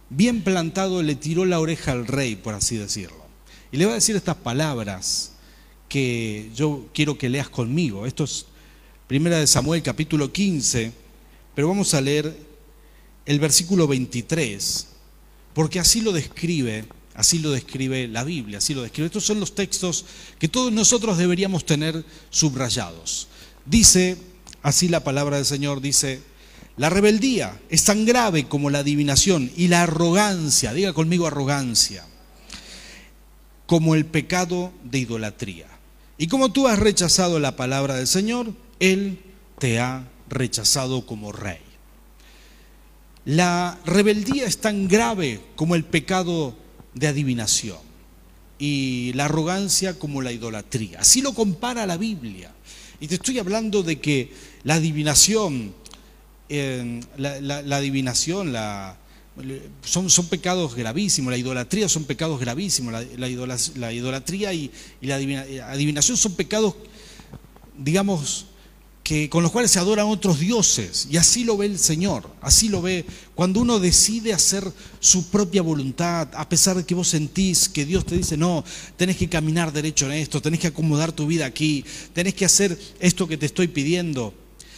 bien 0.10 0.44
plantado, 0.44 1.02
le 1.02 1.16
tiró 1.16 1.46
la 1.46 1.62
oreja 1.62 1.94
al 1.94 2.08
rey, 2.08 2.36
por 2.36 2.54
así 2.54 2.76
decirlo. 2.76 3.26
Y 3.72 3.78
le 3.78 3.86
va 3.86 3.94
a 3.94 3.96
decir 3.96 4.18
estas 4.18 4.36
palabras 4.36 5.34
que 5.88 6.52
yo 6.54 6.90
quiero 6.94 7.18
que 7.18 7.30
leas 7.30 7.50
conmigo. 7.50 8.06
Esto 8.06 8.26
es 8.26 8.48
Primera 9.08 9.40
de 9.40 9.48
Samuel 9.48 9.82
capítulo 9.82 10.32
15, 10.32 10.92
pero 11.56 11.70
vamos 11.70 11.94
a 11.94 12.02
leer 12.02 12.49
el 13.30 13.40
versículo 13.40 13.86
23, 13.86 14.88
porque 15.54 15.80
así 15.80 16.02
lo 16.02 16.12
describe, 16.12 16.86
así 17.14 17.38
lo 17.38 17.52
describe 17.52 18.08
la 18.08 18.24
Biblia, 18.24 18.58
así 18.58 18.74
lo 18.74 18.82
describe. 18.82 19.06
Estos 19.06 19.24
son 19.24 19.40
los 19.40 19.54
textos 19.54 20.06
que 20.40 20.48
todos 20.48 20.72
nosotros 20.74 21.20
deberíamos 21.20 21.64
tener 21.64 22.04
subrayados. 22.32 23.28
Dice, 23.68 24.18
así 24.64 24.88
la 24.88 25.04
palabra 25.04 25.36
del 25.36 25.46
Señor 25.46 25.80
dice, 25.80 26.24
la 26.76 26.90
rebeldía 26.90 27.62
es 27.70 27.84
tan 27.86 28.04
grave 28.04 28.48
como 28.48 28.72
la 28.72 28.80
adivinación 28.80 29.52
y 29.56 29.68
la 29.68 29.84
arrogancia, 29.84 30.74
diga 30.74 30.94
conmigo 30.94 31.28
arrogancia 31.28 32.04
como 33.68 33.94
el 33.94 34.08
pecado 34.08 34.74
de 34.84 34.98
idolatría. 34.98 35.68
Y 36.18 36.26
como 36.30 36.52
tú 36.52 36.68
has 36.68 36.80
rechazado 36.80 37.40
la 37.40 37.56
palabra 37.56 37.94
del 37.94 38.08
Señor, 38.08 38.56
Él 38.80 39.20
te 39.60 39.78
ha 39.80 40.10
rechazado 40.30 41.06
como 41.06 41.32
rey. 41.32 41.69
La 43.26 43.80
rebeldía 43.86 44.46
es 44.46 44.60
tan 44.60 44.88
grave 44.88 45.42
como 45.56 45.76
el 45.76 45.84
pecado 45.84 46.56
de 46.94 47.08
adivinación 47.08 47.78
y 48.58 49.14
la 49.14 49.26
arrogancia 49.26 49.98
como 49.98 50.22
la 50.22 50.32
idolatría. 50.32 51.00
Así 51.00 51.22
lo 51.22 51.34
compara 51.34 51.86
la 51.86 51.98
Biblia. 51.98 52.52
Y 53.00 53.08
te 53.08 53.16
estoy 53.16 53.40
hablando 53.40 53.84
de 53.84 54.00
que 54.00 54.32
la 54.64 54.76
adivinación, 54.76 55.74
la 56.50 57.78
adivinación, 57.78 58.54
son, 59.82 60.10
son, 60.10 60.28
pecados 60.28 60.76
gravísimos, 60.76 61.32
la 61.32 61.38
idolatría 61.38 61.88
son 61.88 62.04
pecados 62.04 62.40
gravísimos, 62.40 62.94
la, 63.16 63.92
idolatría 63.94 64.54
y, 64.54 64.70
la 65.02 65.16
adivinación 65.16 66.18
son 66.18 66.34
pecados, 66.34 66.76
digamos, 67.78 68.48
que, 69.10 69.28
con 69.28 69.42
los 69.42 69.52
cuales 69.52 69.72
se 69.72 69.80
adoran 69.80 70.06
otros 70.06 70.40
dioses, 70.40 71.08
y 71.10 71.18
así 71.18 71.44
lo 71.44 71.58
ve 71.58 71.66
el 71.66 71.80
Señor, 71.80 72.30
así 72.42 72.70
lo 72.70 72.80
ve 72.80 73.08
cuando 73.34 73.60
uno 73.60 73.80
decide 73.80 74.34
hacer 74.34 74.72
su 75.00 75.32
propia 75.32 75.64
voluntad, 75.64 76.28
a 76.36 76.48
pesar 76.48 76.78
de 76.78 76.86
que 76.86 76.94
vos 76.94 77.08
sentís 77.08 77.70
que 77.70 77.86
Dios 77.86 78.06
te 78.06 78.16
dice, 78.16 78.38
no, 78.38 78.64
tenés 78.98 79.18
que 79.18 79.28
caminar 79.28 79.74
derecho 79.74 80.06
en 80.06 80.12
esto, 80.12 80.44
tenés 80.44 80.60
que 80.60 80.68
acomodar 80.68 81.12
tu 81.12 81.26
vida 81.26 81.48
aquí, 81.48 81.84
tenés 82.14 82.36
que 82.36 82.46
hacer 82.46 82.78
esto 83.00 83.28
que 83.28 83.38
te 83.38 83.48
estoy 83.48 83.68
pidiendo. 83.70 84.32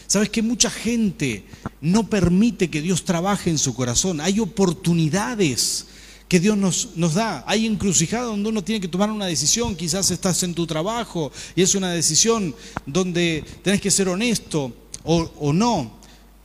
Sabes 0.08 0.30
que 0.30 0.42
mucha 0.42 0.70
gente 0.70 1.44
no 1.82 2.10
permite 2.10 2.70
que 2.70 2.82
Dios 2.82 3.04
trabaje 3.04 3.50
en 3.50 3.58
su 3.58 3.74
corazón. 3.74 4.22
Hay 4.22 4.40
oportunidades 4.40 5.88
que 6.32 6.40
Dios 6.40 6.58
nos, 6.58 6.92
nos, 6.96 7.16
da. 7.16 7.44
Hay 7.46 7.66
encrucijadas 7.66 8.28
donde 8.28 8.48
uno 8.48 8.64
tiene 8.64 8.80
que 8.80 8.88
tomar 8.88 9.12
una 9.12 9.26
decisión. 9.26 9.76
Quizás 9.76 10.12
estás 10.12 10.42
en 10.44 10.54
tu 10.54 10.66
trabajo 10.66 11.30
y 11.58 11.62
es 11.62 11.76
una 11.76 11.92
decisión 11.92 12.56
donde 12.86 13.44
tenés 13.62 13.82
que 13.82 13.92
ser 13.92 14.08
honesto 14.08 14.74
o, 15.04 15.30
o 15.42 15.52
no. 15.52 15.92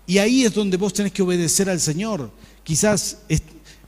Y 0.05 0.18
ahí 0.18 0.44
es 0.44 0.53
donde 0.53 0.77
vos 0.77 0.92
tenés 0.92 1.12
que 1.12 1.22
obedecer 1.22 1.70
al 1.70 1.81
Señor. 1.81 2.33
Quizás 2.64 3.18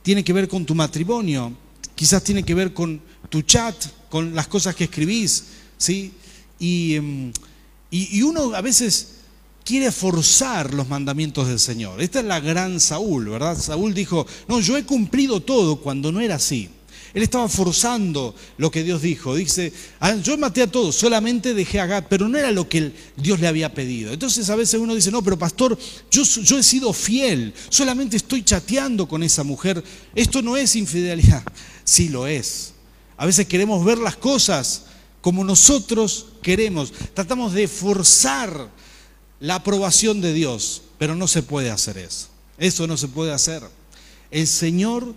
tiene 0.01 0.23
que 0.23 0.31
ver 0.31 0.47
con 0.47 0.65
tu 0.65 0.73
matrimonio, 0.73 1.51
quizás 1.95 2.23
tiene 2.23 2.43
que 2.43 2.55
ver 2.55 2.73
con 2.73 3.01
tu 3.27 3.41
chat, 3.41 3.75
con 4.09 4.33
las 4.33 4.47
cosas 4.47 4.75
que 4.75 4.85
escribís. 4.85 5.43
¿sí? 5.77 6.13
y, 6.59 6.95
em, 6.95 7.33
y 7.91 8.21
uno 8.21 8.55
a 8.55 8.61
veces 8.61 9.18
quiere 9.69 9.91
forzar 9.91 10.73
los 10.73 10.89
mandamientos 10.89 11.47
del 11.47 11.59
Señor. 11.59 12.01
Esta 12.01 12.21
es 12.21 12.25
la 12.25 12.39
gran 12.39 12.79
Saúl, 12.79 13.29
¿verdad? 13.29 13.55
Saúl 13.55 13.93
dijo, 13.93 14.25
no, 14.47 14.59
yo 14.61 14.75
he 14.75 14.83
cumplido 14.83 15.41
todo 15.41 15.75
cuando 15.75 16.11
no 16.11 16.21
era 16.21 16.35
así. 16.35 16.67
Él 17.13 17.21
estaba 17.21 17.47
forzando 17.47 18.33
lo 18.57 18.71
que 18.71 18.81
Dios 18.81 19.03
dijo. 19.03 19.35
Dice, 19.35 19.71
ah, 19.99 20.15
yo 20.15 20.35
maté 20.39 20.63
a 20.63 20.71
todos, 20.71 20.95
solamente 20.95 21.53
dejé 21.53 21.79
a 21.79 22.09
pero 22.09 22.27
no 22.27 22.39
era 22.39 22.51
lo 22.51 22.67
que 22.67 22.91
Dios 23.15 23.39
le 23.39 23.47
había 23.47 23.71
pedido. 23.71 24.11
Entonces 24.11 24.49
a 24.49 24.55
veces 24.55 24.79
uno 24.79 24.95
dice, 24.95 25.11
no, 25.11 25.21
pero 25.21 25.37
pastor, 25.37 25.77
yo, 26.09 26.23
yo 26.23 26.57
he 26.57 26.63
sido 26.63 26.91
fiel, 26.91 27.53
solamente 27.69 28.17
estoy 28.17 28.41
chateando 28.41 29.07
con 29.07 29.21
esa 29.21 29.43
mujer. 29.43 29.83
Esto 30.15 30.41
no 30.41 30.57
es 30.57 30.75
infidelidad. 30.75 31.43
Sí 31.83 32.09
lo 32.09 32.25
es. 32.25 32.73
A 33.17 33.25
veces 33.25 33.47
queremos 33.47 33.83
ver 33.85 33.99
las 33.99 34.15
cosas 34.15 34.85
como 35.21 35.43
nosotros 35.43 36.27
queremos. 36.41 36.91
Tratamos 37.13 37.53
de 37.53 37.67
forzar 37.67 38.78
la 39.39 39.55
aprobación 39.55 40.21
de 40.21 40.33
Dios, 40.33 40.81
pero 40.97 41.15
no 41.15 41.27
se 41.27 41.43
puede 41.43 41.71
hacer 41.71 41.97
eso. 41.97 42.27
Eso 42.57 42.87
no 42.87 42.97
se 42.97 43.07
puede 43.07 43.31
hacer. 43.31 43.63
El 44.31 44.47
Señor 44.47 45.15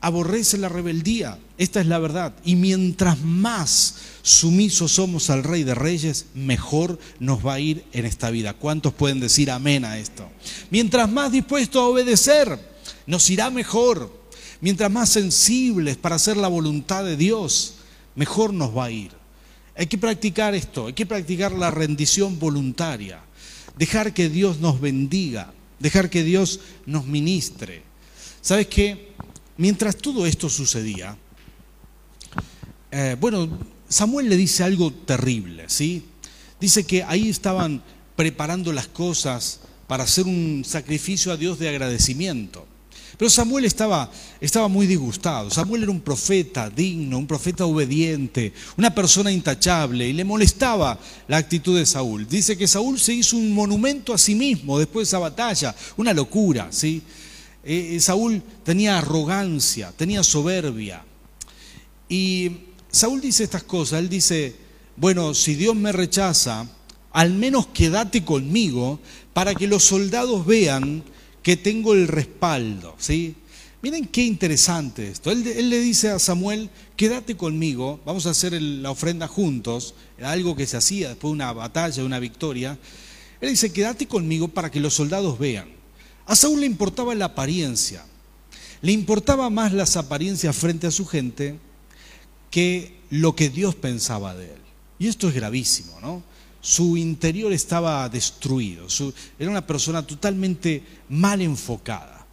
aborrece 0.00 0.58
la 0.58 0.68
rebeldía, 0.68 1.38
esta 1.58 1.80
es 1.80 1.86
la 1.86 1.98
verdad. 1.98 2.34
Y 2.44 2.56
mientras 2.56 3.20
más 3.20 3.96
sumisos 4.22 4.92
somos 4.92 5.28
al 5.30 5.44
Rey 5.44 5.64
de 5.64 5.74
Reyes, 5.74 6.26
mejor 6.34 6.98
nos 7.20 7.44
va 7.44 7.54
a 7.54 7.60
ir 7.60 7.84
en 7.92 8.06
esta 8.06 8.30
vida. 8.30 8.54
¿Cuántos 8.54 8.94
pueden 8.94 9.20
decir 9.20 9.50
amén 9.50 9.84
a 9.84 9.98
esto? 9.98 10.28
Mientras 10.70 11.10
más 11.10 11.32
dispuestos 11.32 11.80
a 11.80 11.86
obedecer, 11.86 12.58
nos 13.06 13.28
irá 13.30 13.50
mejor. 13.50 14.16
Mientras 14.60 14.90
más 14.90 15.10
sensibles 15.10 15.96
para 15.96 16.16
hacer 16.16 16.36
la 16.36 16.48
voluntad 16.48 17.04
de 17.04 17.16
Dios, 17.16 17.74
mejor 18.16 18.52
nos 18.52 18.76
va 18.76 18.86
a 18.86 18.90
ir. 18.90 19.12
Hay 19.76 19.86
que 19.86 19.98
practicar 19.98 20.54
esto, 20.54 20.88
hay 20.88 20.94
que 20.94 21.06
practicar 21.06 21.52
la 21.52 21.70
rendición 21.70 22.38
voluntaria 22.40 23.20
dejar 23.78 24.12
que 24.12 24.28
Dios 24.28 24.58
nos 24.58 24.80
bendiga, 24.80 25.52
dejar 25.78 26.10
que 26.10 26.24
Dios 26.24 26.60
nos 26.86 27.06
ministre. 27.06 27.82
¿Sabes 28.40 28.66
qué? 28.66 29.12
Mientras 29.56 29.96
todo 29.96 30.26
esto 30.26 30.48
sucedía, 30.48 31.16
eh, 32.90 33.16
bueno, 33.20 33.58
Samuel 33.88 34.28
le 34.28 34.36
dice 34.36 34.64
algo 34.64 34.92
terrible, 34.92 35.64
¿sí? 35.68 36.04
Dice 36.60 36.84
que 36.84 37.04
ahí 37.04 37.28
estaban 37.28 37.82
preparando 38.16 38.72
las 38.72 38.88
cosas 38.88 39.60
para 39.86 40.04
hacer 40.04 40.26
un 40.26 40.64
sacrificio 40.66 41.32
a 41.32 41.36
Dios 41.36 41.58
de 41.58 41.68
agradecimiento. 41.68 42.66
Pero 43.18 43.30
Samuel 43.30 43.64
estaba, 43.64 44.08
estaba 44.40 44.68
muy 44.68 44.86
disgustado. 44.86 45.50
Samuel 45.50 45.82
era 45.82 45.90
un 45.90 46.00
profeta 46.00 46.70
digno, 46.70 47.18
un 47.18 47.26
profeta 47.26 47.66
obediente, 47.66 48.52
una 48.76 48.94
persona 48.94 49.32
intachable 49.32 50.06
y 50.08 50.12
le 50.12 50.24
molestaba 50.24 50.96
la 51.26 51.38
actitud 51.38 51.76
de 51.76 51.84
Saúl. 51.84 52.28
Dice 52.28 52.56
que 52.56 52.68
Saúl 52.68 53.00
se 53.00 53.14
hizo 53.14 53.36
un 53.36 53.52
monumento 53.52 54.14
a 54.14 54.18
sí 54.18 54.36
mismo 54.36 54.78
después 54.78 55.08
de 55.08 55.10
esa 55.10 55.18
batalla, 55.18 55.74
una 55.96 56.14
locura, 56.14 56.68
¿sí? 56.70 57.02
Eh, 57.64 57.96
eh, 57.96 58.00
Saúl 58.00 58.40
tenía 58.62 58.98
arrogancia, 58.98 59.92
tenía 59.96 60.22
soberbia. 60.22 61.04
Y 62.08 62.52
Saúl 62.88 63.20
dice 63.20 63.42
estas 63.42 63.64
cosas, 63.64 63.98
él 63.98 64.08
dice, 64.08 64.54
bueno, 64.96 65.34
si 65.34 65.56
Dios 65.56 65.74
me 65.74 65.90
rechaza, 65.90 66.68
al 67.10 67.32
menos 67.32 67.66
quédate 67.66 68.24
conmigo 68.24 69.00
para 69.32 69.56
que 69.56 69.66
los 69.66 69.82
soldados 69.82 70.46
vean 70.46 71.02
que 71.48 71.56
tengo 71.56 71.94
el 71.94 72.08
respaldo, 72.08 72.94
¿sí? 72.98 73.34
Miren 73.80 74.04
qué 74.08 74.22
interesante 74.22 75.08
esto. 75.08 75.30
Él, 75.30 75.70
le 75.70 75.80
dice 75.80 76.10
a 76.10 76.18
Samuel, 76.18 76.68
quédate 76.94 77.38
conmigo, 77.38 78.00
vamos 78.04 78.26
a 78.26 78.32
hacer 78.32 78.60
la 78.60 78.90
ofrenda 78.90 79.26
juntos, 79.26 79.94
era 80.18 80.32
algo 80.32 80.54
que 80.54 80.66
se 80.66 80.76
hacía 80.76 81.08
después 81.08 81.30
de 81.30 81.36
una 81.36 81.54
batalla, 81.54 81.96
de 81.96 82.04
una 82.04 82.18
victoria. 82.18 82.78
Él 83.40 83.48
dice, 83.48 83.72
quédate 83.72 84.06
conmigo 84.06 84.48
para 84.48 84.70
que 84.70 84.78
los 84.78 84.92
soldados 84.92 85.38
vean. 85.38 85.70
A 86.26 86.36
Saúl 86.36 86.60
le 86.60 86.66
importaba 86.66 87.14
la 87.14 87.24
apariencia, 87.24 88.04
le 88.82 88.92
importaba 88.92 89.48
más 89.48 89.72
las 89.72 89.96
apariencias 89.96 90.54
frente 90.54 90.86
a 90.86 90.90
su 90.90 91.06
gente 91.06 91.58
que 92.50 93.00
lo 93.08 93.34
que 93.34 93.48
Dios 93.48 93.74
pensaba 93.74 94.34
de 94.34 94.52
él. 94.52 94.60
Y 94.98 95.08
esto 95.08 95.28
es 95.28 95.34
gravísimo, 95.34 95.98
¿no? 96.02 96.22
Su 96.60 96.96
interior 96.96 97.52
estaba 97.52 98.08
destruido, 98.08 98.86
era 99.38 99.50
una 99.50 99.66
persona 99.66 100.06
totalmente 100.06 100.82
mal 101.08 101.40
enfocada. 101.40 102.26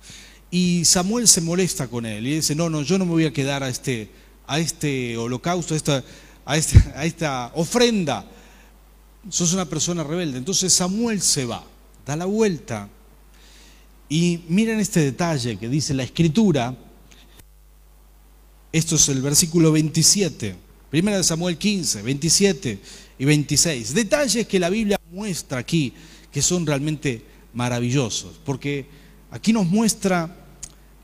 Y 0.50 0.86
Samuel 0.86 1.28
se 1.28 1.42
molesta 1.42 1.88
con 1.88 2.06
él 2.06 2.26
y 2.26 2.36
dice, 2.36 2.56
no, 2.56 2.70
no, 2.70 2.82
yo 2.82 2.98
no 2.98 3.06
me 3.06 3.12
voy 3.12 3.26
a 3.26 3.34
quedar 3.34 3.62
a 3.64 3.70
este, 3.70 4.10
a 4.48 4.60
este 4.60 5.18
holocausto, 5.18 5.74
a 5.74 5.78
esta, 5.78 6.04
a, 6.46 6.58
esta, 6.58 6.94
a 6.96 7.06
esta 7.06 7.52
ofrenda. 7.56 8.26
Sos 9.30 9.54
una 9.54 9.66
persona 9.66 10.04
rebelde. 10.04 10.38
Entonces 10.38 10.74
Samuel 10.74 11.22
se 11.22 11.46
va, 11.46 11.64
da 12.06 12.16
la 12.16 12.26
vuelta 12.26 12.90
y 14.10 14.42
miren 14.48 14.80
este 14.80 15.00
detalle 15.00 15.58
que 15.58 15.70
dice 15.70 15.94
la 15.94 16.04
escritura. 16.04 16.76
Esto 18.72 18.96
es 18.96 19.10
el 19.10 19.22
versículo 19.22 19.72
27, 19.72 20.56
primera 20.90 21.18
de 21.18 21.24
Samuel 21.24 21.58
15, 21.58 22.02
27 22.02 22.80
y 23.18 23.26
26. 23.26 23.94
Detalles 23.94 24.48
que 24.48 24.60
la 24.60 24.70
Biblia 24.70 25.00
muestra 25.12 25.60
aquí 25.60 25.94
que 26.32 26.42
son 26.42 26.66
realmente 26.66 27.24
maravillosos, 27.54 28.34
porque 28.44 28.86
aquí 29.32 29.54
nos 29.54 29.66
muestra 29.66 30.36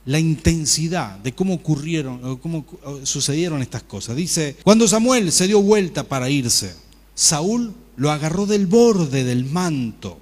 la 0.05 0.19
intensidad 0.19 1.19
de 1.19 1.33
cómo 1.33 1.53
ocurrieron, 1.53 2.37
cómo 2.37 2.65
sucedieron 3.03 3.61
estas 3.61 3.83
cosas. 3.83 4.15
Dice, 4.15 4.57
cuando 4.63 4.87
Samuel 4.87 5.31
se 5.31 5.47
dio 5.47 5.61
vuelta 5.61 6.03
para 6.03 6.29
irse, 6.29 6.75
Saúl 7.15 7.73
lo 7.95 8.11
agarró 8.11 8.45
del 8.45 8.67
borde 8.67 9.23
del 9.23 9.45
manto 9.45 10.19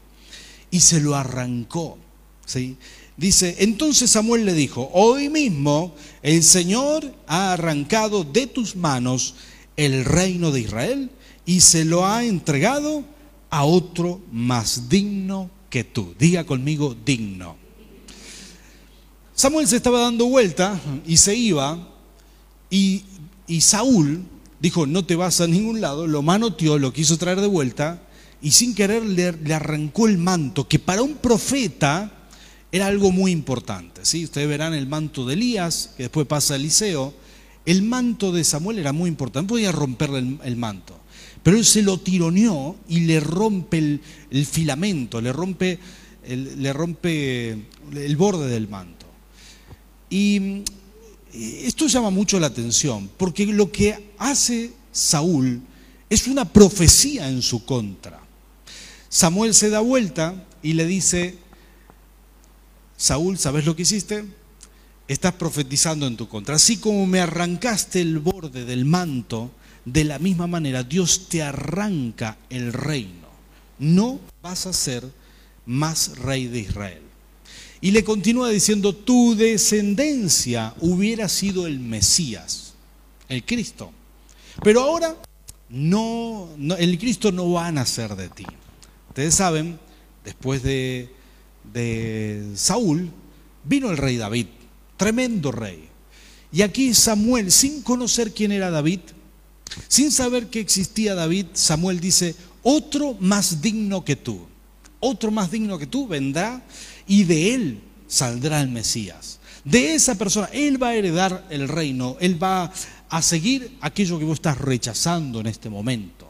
y 0.69 0.81
se 0.81 0.99
lo 0.99 1.15
arrancó. 1.15 1.97
¿sí? 2.45 2.77
Dice, 3.17 3.55
entonces 3.59 4.11
Samuel 4.11 4.45
le 4.45 4.53
dijo, 4.53 4.89
hoy 4.93 5.29
mismo 5.29 5.95
el 6.21 6.43
Señor 6.43 7.13
ha 7.25 7.53
arrancado 7.53 8.23
de 8.23 8.47
tus 8.47 8.75
manos 8.75 9.35
el 9.75 10.05
reino 10.05 10.51
de 10.51 10.61
Israel 10.61 11.09
y 11.49 11.61
se 11.61 11.83
lo 11.83 12.05
ha 12.05 12.23
entregado 12.23 13.03
a 13.49 13.63
otro 13.63 14.21
más 14.31 14.87
digno 14.87 15.49
que 15.71 15.83
tú. 15.83 16.13
Diga 16.19 16.43
conmigo, 16.43 16.95
digno. 17.03 17.55
Samuel 19.33 19.67
se 19.67 19.77
estaba 19.77 19.99
dando 19.99 20.27
vuelta 20.27 20.79
y 21.07 21.17
se 21.17 21.35
iba 21.35 21.89
y, 22.69 23.03
Saúl 23.61 24.21
dijo, 24.59 24.85
no 24.85 25.03
te 25.07 25.15
vas 25.15 25.41
a 25.41 25.47
ningún 25.47 25.81
lado, 25.81 26.05
lo 26.05 26.21
manoteó, 26.21 26.77
lo 26.77 26.93
quiso 26.93 27.17
traer 27.17 27.41
de 27.41 27.47
vuelta 27.47 27.99
y 28.43 28.51
sin 28.51 28.75
querer 28.75 29.03
le, 29.03 29.51
arrancó 29.51 30.07
el 30.07 30.19
manto, 30.19 30.67
que 30.67 30.77
para 30.77 31.01
un 31.01 31.15
profeta 31.15 32.11
era 32.71 32.85
algo 32.85 33.11
muy 33.11 33.31
importante. 33.31 34.05
¿sí? 34.05 34.23
Ustedes 34.23 34.47
verán 34.47 34.75
el 34.75 34.85
manto 34.85 35.25
de 35.25 35.33
Elías, 35.33 35.95
que 35.97 36.03
después 36.03 36.27
pasa 36.27 36.53
a 36.53 36.57
Eliseo. 36.57 37.11
El 37.65 37.81
manto 37.81 38.31
de 38.31 38.43
Samuel 38.43 38.77
era 38.77 38.93
muy 38.93 39.09
importante, 39.09 39.49
podía 39.49 39.71
romperle 39.71 40.37
el, 40.43 40.55
manto. 40.55 40.98
Pero 41.43 41.57
él 41.57 41.65
se 41.65 41.81
lo 41.81 41.99
tironeó 41.99 42.75
y 42.87 43.01
le 43.01 43.19
rompe 43.19 43.77
el, 43.77 44.45
filamento, 44.45 45.21
le 45.21 45.31
rompe 45.31 45.79
el, 46.23 46.61
le 46.61 46.73
rompe 46.73 47.51
el 47.93 48.17
borde 48.17 48.49
del 48.49 48.67
manto. 48.67 49.05
Y 50.09 50.63
esto 51.33 51.87
llama 51.87 52.09
mucho 52.09 52.39
la 52.39 52.47
atención, 52.47 53.09
porque 53.17 53.45
lo 53.45 53.71
que 53.71 54.11
hace 54.17 54.71
Saúl 54.91 55.61
es 56.09 56.27
una 56.27 56.45
profecía 56.45 57.29
en 57.29 57.41
su 57.41 57.63
contra. 57.65 58.19
Samuel 59.09 59.53
se 59.53 59.69
da 59.69 59.79
vuelta 59.79 60.45
y 60.61 60.73
le 60.73 60.85
dice, 60.85 61.37
Saúl, 62.97 63.37
¿sabes 63.37 63.65
lo 63.65 63.75
que 63.75 63.83
hiciste? 63.83 64.25
Estás 65.07 65.33
profetizando 65.33 66.05
en 66.05 66.17
tu 66.17 66.27
contra. 66.27 66.55
Así 66.55 66.77
como 66.77 67.05
me 67.05 67.19
arrancaste 67.19 68.01
el 68.01 68.19
borde 68.19 68.65
del 68.65 68.85
manto, 68.85 69.51
de 69.93 70.03
la 70.03 70.19
misma 70.19 70.47
manera 70.47 70.83
Dios 70.83 71.27
te 71.29 71.41
arranca 71.41 72.37
el 72.49 72.73
reino. 72.73 73.27
No 73.79 74.19
vas 74.41 74.65
a 74.65 74.73
ser 74.73 75.03
más 75.65 76.17
rey 76.17 76.47
de 76.47 76.59
Israel. 76.59 77.01
Y 77.81 77.91
le 77.91 78.03
continúa 78.03 78.49
diciendo, 78.49 78.93
tu 78.93 79.35
descendencia 79.35 80.73
hubiera 80.81 81.29
sido 81.29 81.65
el 81.65 81.79
Mesías, 81.79 82.73
el 83.29 83.45
Cristo. 83.45 83.91
Pero 84.63 84.81
ahora 84.81 85.15
no, 85.69 86.49
el 86.77 86.99
Cristo 86.99 87.31
no 87.31 87.51
va 87.51 87.67
a 87.67 87.71
nacer 87.71 88.15
de 88.15 88.27
ti. 88.27 88.45
Ustedes 89.09 89.35
saben, 89.35 89.79
después 90.25 90.61
de 90.61 91.09
de 91.73 92.51
Saúl, 92.55 93.09
vino 93.63 93.89
el 93.89 93.97
rey 93.97 94.17
David, 94.17 94.47
tremendo 94.97 95.51
rey. 95.51 95.87
Y 96.51 96.61
aquí 96.61 96.93
Samuel, 96.93 97.51
sin 97.51 97.81
conocer 97.83 98.33
quién 98.33 98.51
era 98.51 98.71
David, 98.71 99.01
sin 99.87 100.11
saber 100.11 100.47
que 100.47 100.59
existía 100.59 101.15
David, 101.15 101.47
Samuel 101.53 101.99
dice, 101.99 102.35
otro 102.63 103.15
más 103.19 103.61
digno 103.61 104.03
que 104.03 104.15
tú, 104.15 104.47
otro 104.99 105.31
más 105.31 105.51
digno 105.51 105.77
que 105.77 105.87
tú 105.87 106.07
vendrá 106.07 106.63
y 107.07 107.23
de 107.23 107.53
él 107.53 107.81
saldrá 108.07 108.61
el 108.61 108.69
Mesías. 108.69 109.39
De 109.63 109.93
esa 109.93 110.15
persona, 110.15 110.49
él 110.51 110.81
va 110.81 110.89
a 110.89 110.95
heredar 110.95 111.45
el 111.49 111.67
reino, 111.67 112.17
él 112.19 112.41
va 112.41 112.71
a 113.09 113.21
seguir 113.21 113.77
aquello 113.81 114.19
que 114.19 114.25
vos 114.25 114.35
estás 114.35 114.57
rechazando 114.57 115.39
en 115.39 115.47
este 115.47 115.69
momento. 115.69 116.27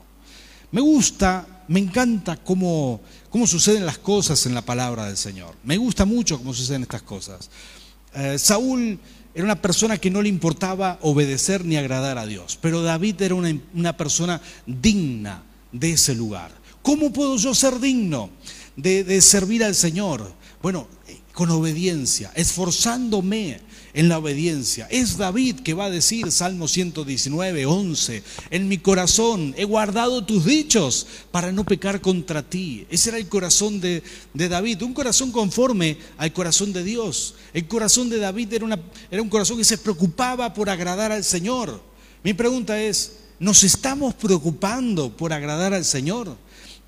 Me 0.72 0.82
gusta, 0.82 1.64
me 1.68 1.80
encanta 1.80 2.38
cómo 2.38 3.02
cómo 3.30 3.48
suceden 3.48 3.86
las 3.86 3.98
cosas 3.98 4.46
en 4.46 4.54
la 4.54 4.62
palabra 4.62 5.06
del 5.06 5.18
Señor. 5.18 5.56
Me 5.64 5.78
gusta 5.78 6.06
mucho 6.06 6.38
cómo 6.38 6.54
suceden 6.54 6.84
estas 6.84 7.04
cosas. 7.04 7.50
Eh, 8.14 8.38
Saúl 8.40 9.00
era 9.34 9.46
una 9.46 9.62
persona 9.62 9.98
que 9.98 10.10
no 10.10 10.22
le 10.22 10.30
importaba 10.30 10.98
obedecer 11.02 11.64
ni 11.64 11.78
agradar 11.78 12.18
a 12.18 12.26
Dios, 12.26 12.58
pero 12.62 12.82
David 12.82 13.22
era 13.22 13.36
una, 13.36 13.98
persona 13.98 14.42
digna 14.66 15.44
de 15.72 15.92
ese 15.92 16.16
lugar. 16.16 16.52
¿Cómo 16.82 17.14
puedo 17.14 17.38
yo 17.38 17.54
ser 17.54 17.80
digno 17.80 18.30
de, 18.76 19.04
de 19.04 19.22
servir 19.22 19.64
al 19.64 19.76
Señor? 19.76 20.34
Bueno, 20.62 20.88
con 21.34 21.52
obediencia, 21.52 22.32
esforzándome 22.36 23.62
en 23.94 24.10
la 24.10 24.18
obediencia. 24.18 24.88
Es 24.90 25.18
David 25.18 25.62
que 25.62 25.74
va 25.74 25.86
a 25.86 25.90
decir, 25.90 26.32
Salmo 26.32 26.68
119, 26.68 27.66
11, 27.66 28.24
en 28.52 28.68
mi 28.68 28.78
corazón 28.78 29.54
he 29.58 29.64
guardado 29.64 30.26
tus 30.26 30.46
dichos 30.46 31.08
para 31.32 31.52
no 31.52 31.64
pecar 31.64 32.02
contra 32.02 32.44
ti. 32.44 32.86
Ese 32.90 33.10
era 33.10 33.18
el 33.18 33.28
corazón 33.28 33.80
de, 33.82 34.04
David, 34.34 34.82
un 34.84 34.94
corazón 34.94 35.32
conforme 35.32 35.98
al 36.18 36.34
corazón 36.34 36.74
de 36.74 36.84
Dios. 36.84 37.36
El 37.54 37.68
corazón 37.68 38.10
de 38.10 38.20
David 38.20 38.54
era, 38.54 38.66
una, 38.66 38.80
era 39.10 39.22
un 39.22 39.30
corazón 39.30 39.58
que 39.58 39.64
se 39.64 39.78
preocupaba 39.78 40.54
por 40.54 40.70
agradar 40.70 41.12
al 41.12 41.24
Señor. 41.24 41.82
Mi 42.24 42.34
pregunta 42.34 42.82
es, 42.82 43.14
¿nos 43.40 43.64
estamos 43.64 44.14
preocupando 44.14 45.16
por 45.16 45.34
agradar 45.34 45.74
al 45.74 45.86
Señor? 45.86 46.38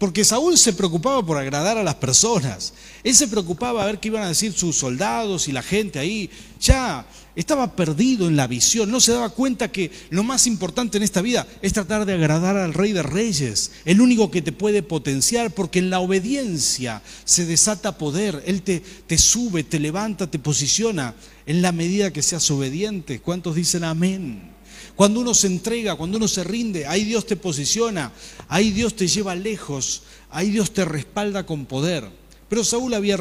Porque 0.02 0.26
Saúl 0.26 0.58
se 0.58 0.74
preocupaba 0.74 1.24
por 1.24 1.38
agradar 1.38 1.78
a 1.78 1.84
las 1.84 1.94
personas. 1.94 2.74
Él 3.04 3.14
se 3.14 3.28
preocupaba 3.28 3.84
a 3.84 3.86
ver 3.86 4.00
qué 4.00 4.08
iban 4.08 4.24
a 4.24 4.30
decir 4.30 4.52
sus 4.52 4.76
soldados 4.76 5.48
y 5.48 5.52
la 5.52 5.62
gente 5.62 6.00
ahí. 6.00 6.28
Ya 6.60 7.06
estaba 7.36 7.76
perdido 7.76 8.28
en 8.28 8.36
la 8.36 8.48
visión. 8.48 8.90
No 8.90 9.00
se 9.00 9.12
daba 9.12 9.30
cuenta 9.30 9.72
que 9.72 9.92
lo 10.10 10.24
más 10.24 10.48
importante 10.48 10.98
en 10.98 11.04
esta 11.04 11.22
vida 11.22 11.46
es 11.62 11.74
tratar 11.74 12.08
de 12.08 12.14
agradar 12.14 12.58
al 12.58 12.74
rey 12.74 12.94
de 12.94 13.04
reyes. 13.04 13.74
El 13.86 14.02
único 14.02 14.32
que 14.32 14.42
te 14.42 14.52
puede 14.52 14.82
potenciar 14.82 15.52
porque 15.52 15.78
en 15.78 15.92
la 15.92 16.00
obediencia 16.00 17.04
se 17.24 17.46
desata 17.46 18.00
poder. 18.00 18.42
Él 18.48 18.64
te, 18.64 18.80
te 18.80 19.20
sube, 19.20 19.64
te 19.64 19.80
levanta, 19.80 20.32
te 20.32 20.40
posiciona 20.40 21.14
en 21.46 21.62
la 21.62 21.72
medida 21.72 22.12
que 22.12 22.24
seas 22.24 22.50
obediente. 22.50 23.20
¿Cuántos 23.20 23.54
dicen 23.54 23.84
amén? 23.84 24.51
Cuando 24.96 25.20
uno 25.20 25.34
se 25.34 25.48
entrega, 25.48 25.96
cuando 25.96 26.18
uno 26.18 26.28
se 26.28 26.44
rinde, 26.44 26.86
ahí 26.86 27.04
Dios 27.04 27.26
te 27.26 27.36
posiciona, 27.36 28.12
ahí 28.48 28.72
Dios 28.72 28.96
te 28.96 29.08
lleva 29.08 29.36
lejos, 29.36 30.04
ahí 30.30 30.52
Dios 30.52 30.72
te 30.72 30.86
respalda 30.86 31.46
con 31.46 31.66
poder. 31.66 32.08
Pero 32.50 32.64
Saúl 32.64 32.94
había, 32.94 33.18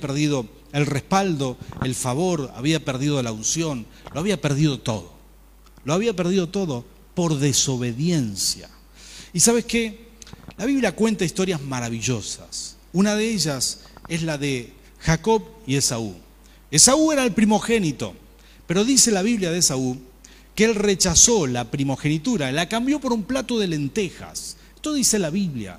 perdido 0.00 0.48
el 0.72 0.86
respaldo, 0.86 1.58
el 1.84 1.94
favor, 1.94 2.50
había 2.54 2.82
perdido 2.84 3.22
la 3.22 3.32
unción, 3.32 3.86
lo 4.14 4.20
había 4.20 4.40
perdido 4.40 4.80
todo. 4.80 5.12
Lo 5.84 5.94
había 5.94 6.14
perdido 6.14 6.48
todo 6.48 6.84
por 7.14 7.38
desobediencia. 7.38 8.70
¿Y 9.32 9.40
sabes 9.40 9.64
qué? 9.64 10.08
La 10.56 10.66
Biblia 10.66 10.94
cuenta 10.94 11.24
historias 11.24 11.60
maravillosas. 11.60 12.76
Una 12.92 13.16
de 13.16 13.30
ellas 13.30 13.80
es 14.08 14.22
la 14.22 14.38
de 14.38 14.72
Jacob 15.00 15.42
y 15.66 15.76
Esaú. 15.76 16.14
Esaú 16.70 17.12
era 17.12 17.24
el 17.24 17.32
primogénito, 17.32 18.14
pero 18.66 18.84
dice 18.84 19.10
la 19.10 19.22
Biblia 19.22 19.50
de 19.50 19.58
Esaú 19.58 19.98
que 20.54 20.64
él 20.64 20.74
rechazó 20.74 21.46
la 21.46 21.70
primogenitura, 21.70 22.52
la 22.52 22.68
cambió 22.68 23.00
por 23.00 23.12
un 23.12 23.22
plato 23.22 23.58
de 23.58 23.68
lentejas. 23.68 24.56
Esto 24.74 24.94
dice 24.94 25.18
la 25.18 25.30
Biblia. 25.30 25.78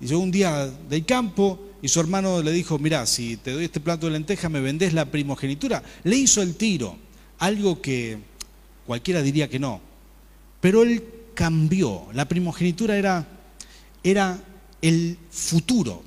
Y 0.00 0.06
yo 0.06 0.18
un 0.18 0.30
día 0.30 0.66
del 0.88 1.04
campo 1.04 1.58
y 1.82 1.88
su 1.88 2.00
hermano 2.00 2.42
le 2.42 2.52
dijo, 2.52 2.78
mira, 2.78 3.06
si 3.06 3.36
te 3.36 3.52
doy 3.52 3.64
este 3.64 3.80
plato 3.80 4.06
de 4.06 4.12
lentejas, 4.12 4.50
me 4.50 4.60
vendés 4.60 4.92
la 4.92 5.06
primogenitura. 5.06 5.82
Le 6.04 6.16
hizo 6.16 6.42
el 6.42 6.54
tiro, 6.56 6.96
algo 7.38 7.80
que 7.80 8.18
cualquiera 8.86 9.22
diría 9.22 9.48
que 9.48 9.58
no. 9.58 9.80
Pero 10.60 10.82
él 10.82 11.02
cambió. 11.34 12.06
La 12.12 12.26
primogenitura 12.26 12.96
era, 12.96 13.26
era 14.02 14.38
el 14.82 15.16
futuro, 15.30 16.02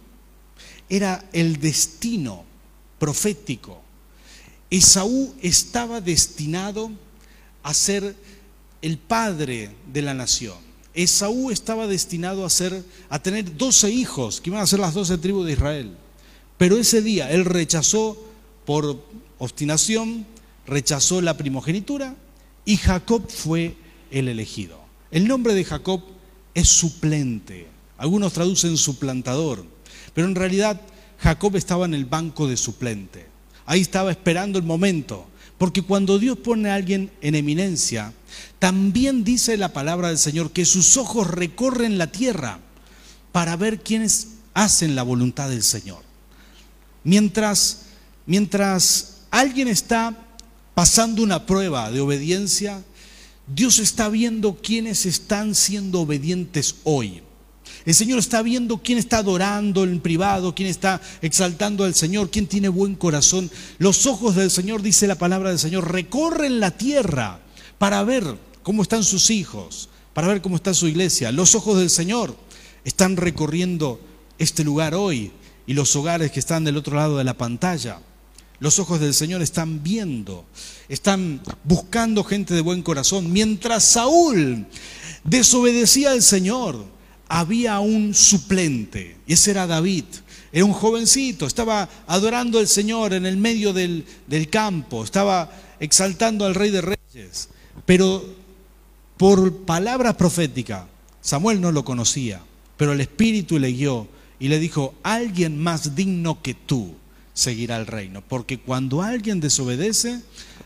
era 0.90 1.26
el 1.34 1.60
destino 1.60 2.44
profético. 3.00 3.82
Esaú 4.70 5.34
estaba 5.42 6.02
destinado 6.02 6.92
a 7.64 7.74
ser 7.74 8.16
el 8.82 8.98
padre 8.98 9.72
de 9.92 10.02
la 10.02 10.14
nación. 10.14 10.58
Esaú 10.94 11.50
estaba 11.50 11.88
destinado 11.88 12.46
a, 12.46 12.50
ser, 12.50 12.84
a 13.10 13.20
tener 13.20 13.58
12 13.58 13.90
hijos, 13.90 14.42
que 14.42 14.50
iban 14.50 14.62
a 14.62 14.68
ser 14.68 14.80
las 14.80 14.94
12 14.94 15.18
tribus 15.18 15.46
de 15.46 15.54
Israel. 15.54 15.98
Pero 16.58 16.78
ese 16.78 17.02
día 17.02 17.32
él 17.32 17.46
rechazó 17.46 18.18
por 18.66 19.04
obstinación, 19.40 20.26
rechazó 20.68 21.22
la 21.22 21.36
primogenitura 21.36 22.16
y 22.66 22.78
Jacob 22.78 23.30
fue 23.30 23.76
el 24.12 24.28
elegido. 24.28 24.80
El 25.12 25.28
nombre 25.28 25.54
de 25.54 25.64
Jacob 25.64 26.02
es 26.54 26.70
suplente. 26.70 27.68
Algunos 27.98 28.34
traducen 28.34 28.78
suplantador, 28.78 29.66
pero 30.14 30.28
en 30.28 30.36
realidad 30.36 30.80
Jacob 31.20 31.56
estaba 31.56 31.86
en 31.86 31.94
el 31.94 32.06
banco 32.06 32.48
de 32.48 32.58
suplente. 32.58 33.26
Ahí 33.66 33.82
estaba 33.82 34.12
esperando 34.12 34.60
el 34.60 34.66
momento, 34.66 35.26
porque 35.64 35.82
cuando 35.82 36.20
Dios 36.20 36.38
pone 36.40 36.70
a 36.70 36.76
alguien 36.76 37.10
en 37.22 37.36
eminencia, 37.36 38.12
también 38.60 39.24
dice 39.24 39.56
la 39.56 39.72
palabra 39.72 40.10
del 40.10 40.18
Señor 40.18 40.52
que 40.52 40.66
sus 40.66 40.98
ojos 40.98 41.26
recorren 41.26 41.98
la 41.98 42.08
tierra 42.08 42.60
para 43.32 43.56
ver 43.56 43.82
quiénes 43.82 44.28
hacen 44.54 44.94
la 44.94 45.04
voluntad 45.04 45.48
del 45.48 45.64
Señor. 45.64 46.02
Mientras, 47.06 47.84
mientras 48.26 49.22
alguien 49.32 49.70
está 49.70 50.18
pasando 50.76 51.24
una 51.24 51.46
prueba 51.46 51.90
de 51.92 52.02
obediencia, 52.02 52.84
Dios 53.48 53.80
está 53.80 54.10
viendo 54.10 54.58
quiénes 54.62 55.06
están 55.06 55.56
siendo 55.56 56.02
obedientes 56.02 56.76
hoy. 56.84 57.24
El 57.86 57.94
Señor 57.94 58.20
está 58.20 58.42
viendo 58.42 58.78
quién 58.78 58.98
está 58.98 59.18
adorando 59.18 59.84
en 59.84 60.00
privado, 60.00 60.56
quién 60.56 60.70
está 60.70 61.02
exaltando 61.22 61.84
al 61.84 61.94
Señor, 61.94 62.30
quién 62.30 62.48
tiene 62.48 62.70
buen 62.70 62.96
corazón. 62.96 63.52
Los 63.78 64.06
ojos 64.06 64.36
del 64.36 64.52
Señor, 64.52 64.82
dice 64.82 65.06
la 65.06 65.16
palabra 65.16 65.50
del 65.50 65.60
Señor, 65.60 65.92
recorren 65.92 66.60
la 66.60 66.72
tierra 66.72 67.40
para 67.78 68.04
ver 68.04 68.38
cómo 68.64 68.84
están 68.84 69.04
sus 69.04 69.30
hijos, 69.30 69.90
para 70.14 70.28
ver 70.28 70.42
cómo 70.42 70.56
está 70.56 70.74
su 70.74 70.88
iglesia. 70.88 71.32
Los 71.34 71.56
ojos 71.56 71.78
del 71.78 71.90
Señor 71.90 72.36
están 72.86 73.18
recorriendo 73.18 74.00
este 74.38 74.64
lugar 74.64 74.96
hoy 74.96 75.32
y 75.68 75.74
los 75.74 75.96
hogares 75.96 76.32
que 76.32 76.40
están 76.40 76.64
del 76.64 76.78
otro 76.78 76.96
lado 76.96 77.18
de 77.18 77.24
la 77.26 77.38
pantalla. 77.38 78.00
Los 78.60 78.80
ojos 78.80 79.02
del 79.02 79.14
Señor 79.14 79.42
están 79.42 79.84
viendo, 79.84 80.46
están 80.88 81.42
buscando 81.66 82.24
gente 82.24 82.54
de 82.54 82.62
buen 82.62 82.82
corazón. 82.82 83.34
Mientras 83.34 83.84
Saúl 83.84 84.66
desobedecía 85.26 86.12
al 86.12 86.22
Señor, 86.22 86.93
había 87.28 87.80
un 87.80 88.14
suplente, 88.14 89.18
y 89.26 89.34
ese 89.34 89.52
era 89.52 89.68
David. 89.68 90.06
Era 90.52 90.66
un 90.66 90.74
jovencito, 90.74 91.48
estaba 91.48 91.90
adorando 92.06 92.60
al 92.60 92.68
Señor 92.68 93.14
en 93.14 93.26
el 93.26 93.38
medio 93.38 93.74
del, 93.74 94.06
del 94.28 94.50
campo, 94.50 95.04
estaba 95.04 95.52
exaltando 95.80 96.46
al 96.46 96.54
Rey 96.54 96.70
de 96.70 96.82
Reyes. 96.82 97.50
Pero 97.86 98.24
por 99.18 99.66
palabra 99.66 100.16
profética, 100.16 100.88
Samuel 101.22 101.60
no 101.60 101.72
lo 101.72 101.84
conocía, 101.84 102.42
pero 102.78 102.94
el 102.94 103.02
Espíritu 103.02 103.58
le 103.58 103.72
guió 103.72 104.08
y 104.40 104.50
le 104.50 104.60
dijo, 104.60 104.94
alguien 105.04 105.58
más 105.58 105.96
digno 105.96 106.42
que 106.42 106.54
tú 106.54 106.96
seguirá 107.34 107.78
el 107.78 107.88
reino. 107.88 108.22
Porque 108.28 108.60
cuando 108.60 109.02
alguien 109.02 109.40
desobedece, 109.40 110.22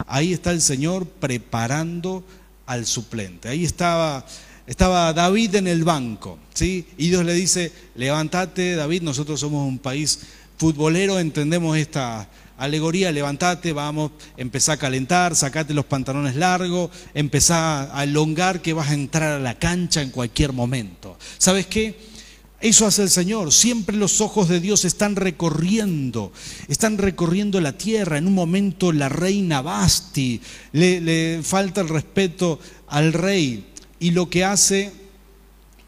ahí 0.08 0.34
está 0.34 0.52
el 0.52 0.62
Señor 0.62 1.06
preparando 1.06 2.24
al 2.66 2.86
suplente. 2.86 3.50
Ahí 3.50 3.64
estaba, 3.64 4.26
estaba 4.68 5.14
David 5.14 5.56
en 5.56 5.68
el 5.68 5.84
banco, 5.84 6.38
¿sí? 6.54 6.86
Y 6.98 7.10
Dios 7.10 7.26
le 7.26 7.34
dice, 7.34 7.72
levántate 7.96 8.76
David, 8.76 9.02
nosotros 9.02 9.40
somos 9.40 9.68
un 9.68 9.80
país 9.80 10.20
futbolero, 10.58 11.20
entendemos 11.20 11.78
esta 11.78 12.30
alegoría, 12.58 13.12
levántate, 13.12 13.72
vamos, 13.72 14.12
empezá 14.36 14.74
a 14.74 14.78
calentar, 14.78 15.36
sacate 15.36 15.74
los 15.74 15.86
pantalones 15.86 16.36
largos, 16.36 16.92
empezá 17.14 17.98
a 17.98 18.04
elongar 18.04 18.62
que 18.62 18.74
vas 18.74 18.90
a 18.90 18.94
entrar 18.94 19.34
a 19.34 19.40
la 19.40 19.58
cancha 19.58 20.02
en 20.02 20.10
cualquier 20.10 20.52
momento. 20.54 21.18
¿Sabes 21.38 21.68
qué? 21.68 22.18
Eso 22.60 22.88
hace 22.88 23.04
el 23.04 23.10
Señor. 23.10 23.54
Siempre 23.54 23.96
los 23.96 24.20
ojos 24.20 24.50
de 24.50 24.60
Dios 24.60 24.84
están 24.84 25.16
recorriendo, 25.16 26.32
están 26.68 26.98
recorriendo 26.98 27.62
la 27.62 27.78
tierra. 27.78 28.18
En 28.18 28.26
un 28.26 28.34
momento 28.34 28.92
la 28.92 29.10
reina 29.10 29.62
Basti 29.62 30.42
le, 30.72 31.42
falta 31.44 31.82
el 31.82 31.90
respeto 31.90 32.60
al 32.88 33.14
rey 33.14 33.74
y 34.00 34.12
lo 34.12 34.30
que 34.30 34.44
hace 34.44 34.92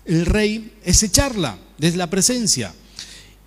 el 0.05 0.25
rey 0.25 0.73
es 0.83 1.03
echarla 1.03 1.57
desde 1.77 1.97
la 1.97 2.09
presencia. 2.09 2.73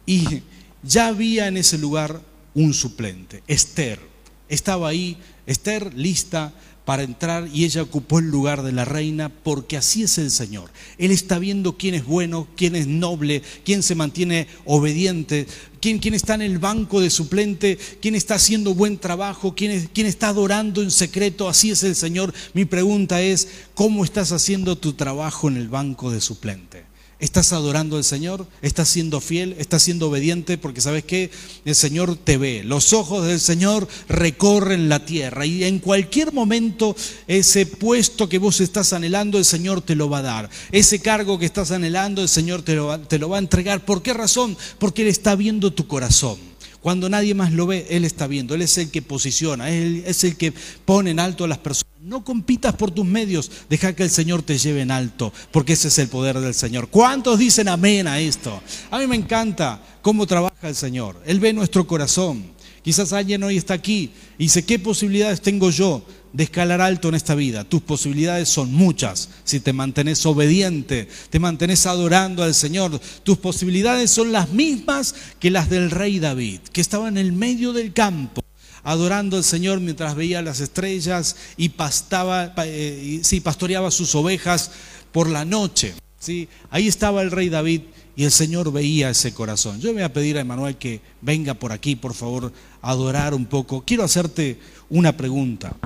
Y 0.07 0.43
ya 0.83 1.09
había 1.09 1.49
en 1.49 1.57
ese 1.57 1.79
lugar 1.79 2.21
un 2.55 2.75
suplente, 2.75 3.43
Esther. 3.47 4.01
Estaba 4.49 4.89
ahí, 4.89 5.17
Esther 5.47 5.95
lista 5.95 6.53
para 6.85 7.03
entrar 7.03 7.49
y 7.53 7.65
ella 7.65 7.83
ocupó 7.83 8.19
el 8.19 8.31
lugar 8.31 8.63
de 8.63 8.73
la 8.73 8.85
reina 8.85 9.29
porque 9.29 9.77
así 9.77 10.03
es 10.03 10.19
el 10.19 10.31
Señor. 10.31 10.71
Él 10.99 11.11
está 11.11 11.39
viendo 11.39 11.77
quién 11.77 11.95
es 11.95 12.05
bueno, 12.05 12.49
quién 12.57 12.75
es 12.75 12.87
noble, 12.87 13.43
quién 13.65 13.83
se 13.83 13.95
mantiene 13.95 14.49
obediente, 14.65 15.47
quién, 15.81 15.99
quién 15.99 16.15
está 16.15 16.35
en 16.35 16.43
el 16.43 16.59
banco 16.59 17.01
de 17.01 17.11
suplente, 17.11 17.79
quién 18.01 18.15
está 18.15 18.35
haciendo 18.35 18.75
buen 18.75 18.99
trabajo, 18.99 19.55
quién, 19.55 19.89
quién 19.93 20.07
está 20.07 20.29
adorando 20.29 20.83
en 20.83 20.91
secreto. 20.91 21.49
Así 21.49 21.71
es 21.71 21.83
el 21.85 21.95
Señor. 21.95 22.35
Mi 22.55 22.65
pregunta 22.65 23.21
es, 23.23 23.49
¿cómo 23.75 24.05
estás 24.05 24.33
haciendo 24.33 24.77
tu 24.77 24.95
trabajo 24.95 25.49
en 25.49 25.57
el 25.57 25.69
banco 25.69 26.11
de 26.11 26.21
suplente? 26.21 26.92
¿Estás 27.23 27.53
adorando 27.53 27.99
al 27.99 28.03
Señor? 28.03 28.49
¿Estás 28.63 28.89
siendo 28.89 29.21
fiel? 29.21 29.55
¿Estás 29.57 29.85
siendo 29.85 30.09
obediente? 30.09 30.59
Porque 30.59 30.81
sabes 30.81 31.05
que 31.05 31.31
el 31.65 31.77
Señor 31.77 32.17
te 32.17 32.37
ve. 32.37 32.65
Los 32.65 32.93
ojos 32.93 33.25
del 33.25 33.39
Señor 33.39 33.87
recorren 34.09 34.89
la 34.89 35.07
tierra 35.07 35.47
y 35.47 35.63
en 35.63 35.79
cualquier 35.79 36.33
momento 36.33 36.97
ese 37.29 37.65
puesto 37.65 38.29
que 38.29 38.39
vos 38.39 38.61
estás 38.61 38.93
anhelando, 38.93 39.39
el 39.39 39.45
Señor 39.45 39.83
te 39.83 39.95
lo 39.95 40.11
va 40.11 40.19
a 40.19 40.23
dar. 40.23 40.51
Ese 40.73 40.99
cargo 40.99 41.39
que 41.39 41.47
estás 41.47 41.71
anhelando, 41.71 42.23
el 42.23 42.29
Señor 42.29 42.63
te 42.63 42.75
lo 42.75 42.99
te 42.99 43.21
lo 43.21 43.29
va 43.29 43.37
a 43.37 43.39
entregar. 43.39 43.85
¿Por 43.85 44.03
qué 44.03 44.15
razón? 44.15 44.57
Porque 44.81 45.03
Él 45.03 45.09
está 45.09 45.37
viendo 45.37 45.73
tu 45.73 45.87
corazón. 45.87 46.52
Cuando 46.83 47.09
nadie 47.09 47.35
más 47.35 47.53
lo 47.53 47.67
ve, 47.67 47.87
Él 47.91 48.05
está 48.05 48.27
viendo. 48.27 48.55
Él 48.55 48.63
es 48.63 48.77
el 48.77 48.91
que 48.91 49.03
posiciona, 49.03 49.71
Él 49.71 50.03
es 50.05 50.25
el 50.25 50.37
que 50.37 50.53
pone 50.85 51.13
en 51.13 51.21
alto 51.21 51.45
a 51.45 51.49
las 51.49 51.59
personas. 51.59 51.93
No 52.03 52.25
compitas 52.25 52.75
por 52.75 52.91
tus 52.91 53.07
medios, 53.07 53.51
deja 53.71 53.95
que 53.95 54.03
el 54.03 54.11
Señor 54.11 54.43
te 54.43 54.59
lleve 54.59 54.81
en 54.81 54.91
alto, 54.91 55.33
porque 55.53 55.75
ese 55.75 55.87
es 55.87 55.99
el 56.01 56.09
poder 56.09 56.41
del 56.41 56.55
Señor. 56.55 56.89
¿Cuántos 56.89 57.39
dicen 57.39 57.69
amén 57.69 58.09
a 58.09 58.19
esto? 58.19 58.61
A 58.91 58.99
mí 58.99 59.07
me 59.07 59.15
encanta 59.15 59.81
cómo 60.03 60.27
trabaja 60.27 60.69
el 60.69 60.75
Señor. 60.75 61.23
Él 61.25 61.39
ve 61.39 61.53
nuestro 61.53 61.87
corazón. 61.87 62.51
Quizás 62.83 63.13
alguien 63.13 63.45
hoy 63.45 63.57
está 63.57 63.75
aquí 63.75 64.11
y 64.37 64.45
dice, 64.45 64.65
¿qué 64.65 64.81
posibilidades 64.81 65.41
tengo 65.41 65.71
yo 65.71 66.05
de 66.33 66.45
escalar 66.45 66.81
alto 66.81 67.09
en 67.09 67.15
esta 67.15 67.35
vida? 67.35 67.65
Tus 67.65 67.83
posibilidades 67.83 68.49
son 68.49 68.73
muchas. 68.73 69.29
Si 69.45 69.61
te 69.61 69.73
mantenés 69.73 70.25
obediente, 70.27 71.09
te 71.31 71.39
mantenés 71.39 71.87
adorando 71.87 72.43
al 72.43 72.55
Señor, 72.55 73.01
tus 73.23 73.39
posibilidades 73.39 74.11
son 74.11 74.33
las 74.33 74.51
mismas 74.51 75.15
que 75.39 75.51
las 75.51 75.71
del 75.71 75.91
rey 75.91 76.19
David, 76.19 76.61
que 76.73 76.81
estaba 76.81 77.09
en 77.09 77.19
el 77.19 77.33
medio 77.33 77.73
del 77.73 77.93
campo 77.93 78.43
adorando 78.85 79.37
al 79.37 79.45
Señor 79.45 79.81
mientras 79.81 80.15
veía 80.15 80.43
las 80.43 80.61
estrellas 80.61 81.37
y 81.57 81.71
pastaba, 81.71 82.53
eh, 82.65 83.21
sí, 83.23 83.41
pastoreaba 83.41 83.91
sus 83.91 84.15
ovejas 84.15 84.73
por 85.13 85.29
la 85.29 85.45
noche. 85.45 85.95
¿sí? 86.19 86.49
Ahí 86.71 86.89
estaba 86.89 87.23
el 87.23 87.31
rey 87.31 87.49
David 87.49 87.83
y 88.17 88.25
el 88.25 88.31
Señor 88.31 88.73
veía 88.73 89.11
ese 89.11 89.33
corazón. 89.33 89.81
Yo 89.81 89.93
voy 89.93 90.03
a 90.03 90.13
pedir 90.13 90.37
a 90.37 90.41
Emanuel 90.41 90.77
que 90.77 91.01
venga 91.21 91.55
por 91.55 91.73
aquí, 91.73 91.97
por 91.97 92.15
favor, 92.15 92.53
a 92.81 92.91
adorar 92.91 93.35
un 93.35 93.47
poco. 93.47 93.85
Quiero 93.85 94.05
hacerte 94.05 94.59
una 94.91 95.17
pregunta. 95.17 95.77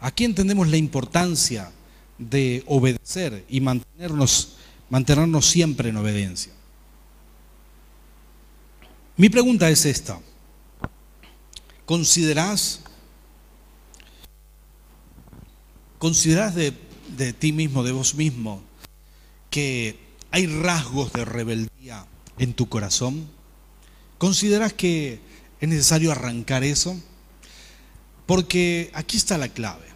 Aquí 0.00 0.24
entendemos 0.24 0.68
la 0.68 0.76
importancia 0.76 1.72
de 2.18 2.62
obedecer 2.66 3.44
y 3.48 3.60
mantenernos, 3.60 4.56
mantenernos 4.90 5.46
siempre 5.46 5.88
en 5.88 5.96
obediencia. 5.96 6.52
Mi 9.16 9.28
pregunta 9.28 9.68
es 9.68 9.84
esta. 9.84 10.20
¿Considerás, 11.84 12.80
considerás 15.98 16.54
de, 16.54 16.72
de 17.16 17.32
ti 17.32 17.52
mismo, 17.52 17.82
de 17.82 17.92
vos 17.92 18.14
mismo, 18.14 18.62
que 19.50 19.98
hay 20.30 20.46
rasgos 20.46 21.12
de 21.12 21.24
rebeldía 21.24 22.06
en 22.38 22.52
tu 22.54 22.68
corazón? 22.68 23.28
¿Consideras 24.18 24.72
que 24.72 25.20
es 25.60 25.68
necesario 25.68 26.12
arrancar 26.12 26.62
eso? 26.62 26.96
Porque 28.26 28.90
aquí 28.94 29.16
está 29.16 29.38
la 29.38 29.48
clave. 29.48 29.87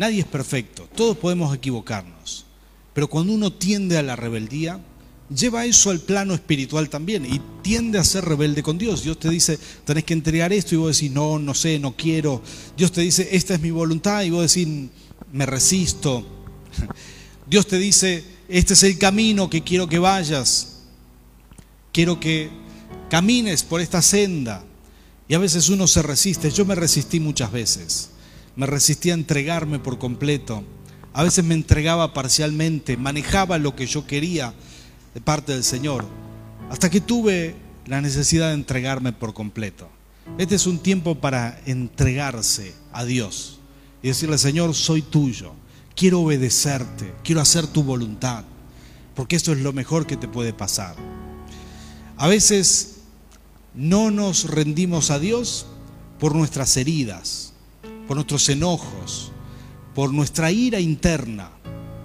Nadie 0.00 0.20
es 0.20 0.26
perfecto, 0.26 0.88
todos 0.96 1.14
podemos 1.18 1.54
equivocarnos, 1.54 2.46
pero 2.94 3.10
cuando 3.10 3.34
uno 3.34 3.52
tiende 3.52 3.98
a 3.98 4.02
la 4.02 4.16
rebeldía, 4.16 4.80
lleva 5.28 5.66
eso 5.66 5.90
al 5.90 6.00
plano 6.00 6.32
espiritual 6.32 6.88
también 6.88 7.26
y 7.26 7.38
tiende 7.60 7.98
a 7.98 8.04
ser 8.04 8.24
rebelde 8.24 8.62
con 8.62 8.78
Dios. 8.78 9.02
Dios 9.02 9.18
te 9.18 9.28
dice, 9.28 9.58
tenés 9.84 10.04
que 10.04 10.14
entregar 10.14 10.54
esto 10.54 10.74
y 10.74 10.78
vos 10.78 10.96
decís, 10.96 11.12
no, 11.12 11.38
no 11.38 11.52
sé, 11.52 11.78
no 11.78 11.94
quiero. 11.94 12.40
Dios 12.78 12.92
te 12.92 13.02
dice, 13.02 13.28
esta 13.32 13.52
es 13.52 13.60
mi 13.60 13.70
voluntad 13.70 14.22
y 14.22 14.30
vos 14.30 14.50
decís, 14.50 14.88
me 15.34 15.44
resisto. 15.44 16.26
Dios 17.46 17.66
te 17.66 17.76
dice, 17.76 18.24
este 18.48 18.72
es 18.72 18.82
el 18.84 18.96
camino 18.96 19.50
que 19.50 19.62
quiero 19.62 19.86
que 19.86 19.98
vayas. 19.98 20.78
Quiero 21.92 22.18
que 22.18 22.48
camines 23.10 23.64
por 23.64 23.82
esta 23.82 24.00
senda. 24.00 24.64
Y 25.28 25.34
a 25.34 25.38
veces 25.38 25.68
uno 25.68 25.86
se 25.86 26.00
resiste. 26.00 26.50
Yo 26.50 26.64
me 26.64 26.74
resistí 26.74 27.20
muchas 27.20 27.52
veces. 27.52 28.08
Me 28.56 28.66
resistí 28.66 29.10
a 29.10 29.14
entregarme 29.14 29.78
por 29.78 29.98
completo. 29.98 30.64
A 31.12 31.22
veces 31.24 31.44
me 31.44 31.54
entregaba 31.54 32.14
parcialmente, 32.14 32.96
manejaba 32.96 33.58
lo 33.58 33.74
que 33.74 33.86
yo 33.86 34.06
quería 34.06 34.54
de 35.14 35.20
parte 35.20 35.52
del 35.52 35.64
Señor, 35.64 36.04
hasta 36.70 36.90
que 36.90 37.00
tuve 37.00 37.56
la 37.86 38.00
necesidad 38.00 38.48
de 38.48 38.54
entregarme 38.54 39.12
por 39.12 39.34
completo. 39.34 39.88
Este 40.38 40.54
es 40.54 40.66
un 40.66 40.78
tiempo 40.78 41.16
para 41.16 41.60
entregarse 41.66 42.74
a 42.92 43.04
Dios 43.04 43.58
y 44.02 44.08
decirle, 44.08 44.38
Señor, 44.38 44.74
soy 44.74 45.02
tuyo, 45.02 45.52
quiero 45.96 46.20
obedecerte, 46.20 47.12
quiero 47.24 47.40
hacer 47.40 47.66
tu 47.66 47.82
voluntad, 47.82 48.44
porque 49.14 49.36
esto 49.36 49.52
es 49.52 49.58
lo 49.58 49.72
mejor 49.72 50.06
que 50.06 50.16
te 50.16 50.28
puede 50.28 50.52
pasar. 50.52 50.94
A 52.16 52.28
veces 52.28 52.98
no 53.74 54.10
nos 54.10 54.44
rendimos 54.48 55.10
a 55.10 55.18
Dios 55.18 55.66
por 56.18 56.34
nuestras 56.34 56.76
heridas, 56.76 57.49
por 58.10 58.16
nuestros 58.16 58.48
enojos, 58.48 59.30
por 59.94 60.12
nuestra 60.12 60.50
ira 60.50 60.80
interna, 60.80 61.48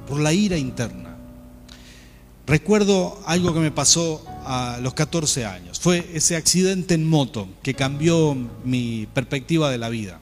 por 0.07 0.19
la 0.19 0.33
ira 0.33 0.55
interna. 0.55 1.17
Recuerdo 2.45 3.19
algo 3.25 3.55
que 3.55 3.59
me 3.59 3.71
pasó 3.71 4.23
a 4.45 4.77
los 4.83 4.93
14 4.93 5.45
años. 5.45 5.79
Fue 5.79 6.07
ese 6.13 6.35
accidente 6.35 6.93
en 6.93 7.09
moto 7.09 7.47
que 7.63 7.73
cambió 7.73 8.37
mi 8.63 9.07
perspectiva 9.15 9.71
de 9.71 9.79
la 9.79 9.89
vida. 9.89 10.21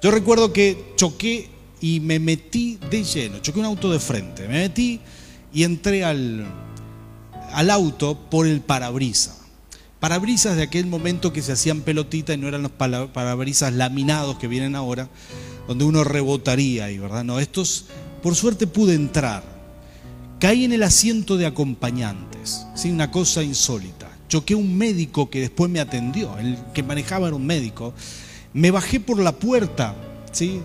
Yo 0.00 0.10
recuerdo 0.10 0.54
que 0.54 0.94
choqué 0.96 1.50
y 1.82 2.00
me 2.00 2.18
metí 2.18 2.78
de 2.90 3.04
lleno, 3.04 3.40
choqué 3.40 3.58
un 3.58 3.66
auto 3.66 3.92
de 3.92 4.00
frente, 4.00 4.48
me 4.48 4.54
metí 4.60 5.00
y 5.52 5.64
entré 5.64 6.02
al, 6.02 6.46
al 7.52 7.68
auto 7.68 8.18
por 8.30 8.46
el 8.46 8.62
parabrisa. 8.62 9.37
Parabrisas 10.00 10.56
de 10.56 10.62
aquel 10.62 10.86
momento 10.86 11.32
que 11.32 11.42
se 11.42 11.52
hacían 11.52 11.80
pelotita 11.80 12.32
y 12.32 12.36
no 12.36 12.46
eran 12.46 12.62
los 12.62 12.70
parabrisas 12.72 13.72
laminados 13.72 14.38
que 14.38 14.46
vienen 14.46 14.76
ahora, 14.76 15.08
donde 15.66 15.84
uno 15.84 16.04
rebotaría 16.04 16.84
ahí, 16.84 16.98
¿verdad? 16.98 17.24
No, 17.24 17.40
estos, 17.40 17.86
por 18.22 18.36
suerte 18.36 18.66
pude 18.66 18.94
entrar. 18.94 19.42
Caí 20.38 20.64
en 20.64 20.72
el 20.72 20.84
asiento 20.84 21.36
de 21.36 21.46
acompañantes, 21.46 22.64
¿sí? 22.76 22.90
una 22.90 23.10
cosa 23.10 23.42
insólita. 23.42 24.08
Choqué 24.28 24.54
un 24.54 24.78
médico 24.78 25.30
que 25.30 25.40
después 25.40 25.68
me 25.68 25.80
atendió, 25.80 26.38
el 26.38 26.56
que 26.72 26.84
manejaba 26.84 27.26
era 27.26 27.34
un 27.34 27.46
médico, 27.46 27.92
me 28.52 28.70
bajé 28.70 29.00
por 29.00 29.18
la 29.18 29.32
puerta, 29.32 29.96
¿sí? 30.30 30.60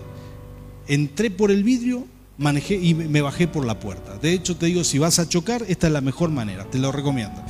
entré 0.86 1.30
por 1.30 1.50
el 1.50 1.64
vidrio, 1.64 2.06
manejé 2.38 2.76
y 2.76 2.94
me 2.94 3.20
bajé 3.20 3.48
por 3.48 3.66
la 3.66 3.80
puerta. 3.80 4.16
De 4.18 4.32
hecho, 4.32 4.56
te 4.56 4.66
digo, 4.66 4.84
si 4.84 4.98
vas 4.98 5.18
a 5.18 5.28
chocar, 5.28 5.64
esta 5.66 5.88
es 5.88 5.92
la 5.92 6.00
mejor 6.00 6.30
manera, 6.30 6.64
te 6.70 6.78
lo 6.78 6.92
recomiendo. 6.92 7.42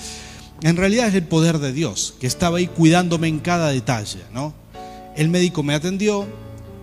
En 0.65 0.79
realidad 0.79 1.09
es 1.09 1.15
el 1.15 1.25
poder 1.25 1.59
de 1.59 1.75
Dios, 1.75 2.15
que 2.19 2.27
estaba 2.27 2.57
ahí 2.57 2.69
cuidándome 2.69 3.29
en 3.29 3.39
cada 3.39 3.69
detalle, 3.69 4.21
¿no? 4.33 4.55
El 5.15 5.29
médico 5.29 5.63
me 5.63 5.75
atendió, 5.75 6.27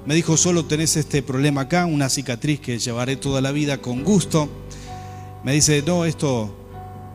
me 0.06 0.14
dijo, 0.14 0.38
solo 0.38 0.66
tenés 0.66 0.98
este 0.98 1.24
problema 1.24 1.62
acá, 1.62 1.88
una 1.88 2.08
cicatriz 2.08 2.60
que 2.60 2.78
llevaré 2.78 3.16
toda 3.16 3.42
la 3.42 3.52
vida 3.52 3.80
con 3.80 4.04
gusto. 4.04 4.48
Me 5.44 5.54
dice, 5.54 5.82
no, 5.82 6.06
esto, 6.06 6.56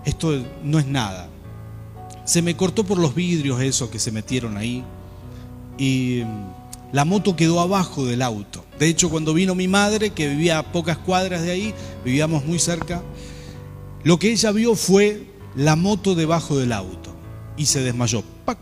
esto 0.04 0.44
no 0.64 0.80
es 0.80 0.86
nada. 0.86 1.28
Se 2.24 2.42
me 2.42 2.56
cortó 2.56 2.82
por 2.82 2.98
los 2.98 3.14
vidrios 3.14 3.60
eso 3.60 3.88
que 3.88 4.00
se 4.00 4.10
metieron 4.10 4.56
ahí 4.56 4.82
y 5.78 6.24
la 6.90 7.04
moto 7.04 7.36
quedó 7.36 7.60
abajo 7.60 8.04
del 8.04 8.22
auto. 8.22 8.64
De 8.80 8.88
hecho, 8.88 9.08
cuando 9.08 9.34
vino 9.34 9.54
mi 9.54 9.68
madre, 9.68 10.10
que 10.10 10.26
vivía 10.26 10.58
a 10.58 10.72
pocas 10.72 10.98
cuadras 10.98 11.42
de 11.42 11.52
ahí, 11.52 11.74
vivíamos 12.04 12.44
muy 12.44 12.58
cerca, 12.58 13.02
lo 14.02 14.18
que 14.18 14.32
ella 14.32 14.50
vio 14.50 14.74
fue 14.74 15.35
la 15.56 15.74
moto 15.76 16.14
debajo 16.14 16.58
del 16.58 16.72
auto 16.72 17.14
y 17.56 17.66
se 17.66 17.80
desmayó. 17.80 18.22
¡Pac! 18.44 18.58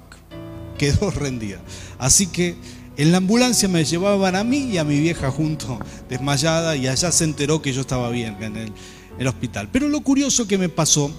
Quedó 0.79 1.11
rendida. 1.15 1.61
Así 1.99 2.29
que 2.29 2.57
en 2.97 3.11
la 3.11 3.19
ambulancia 3.19 3.69
me 3.69 3.85
llevaban 3.85 4.37
a 4.37 4.45
mí 4.45 4.71
y 4.73 4.79
a 4.79 4.85
mi 4.85 5.01
vieja 5.01 5.31
junto, 5.31 5.79
desmayada, 6.09 6.77
y 6.77 6.87
allá 6.87 7.11
se 7.11 7.25
enteró 7.25 7.61
que 7.61 7.73
yo 7.73 7.81
estaba 7.81 8.09
bien 8.11 8.37
en 8.41 8.57
el, 8.57 8.73
el 9.19 9.27
hospital. 9.27 9.69
Pero 9.73 9.89
lo 9.89 10.01
curioso 10.01 10.47
que 10.47 10.59
me 10.59 10.69
pasó 10.69 11.11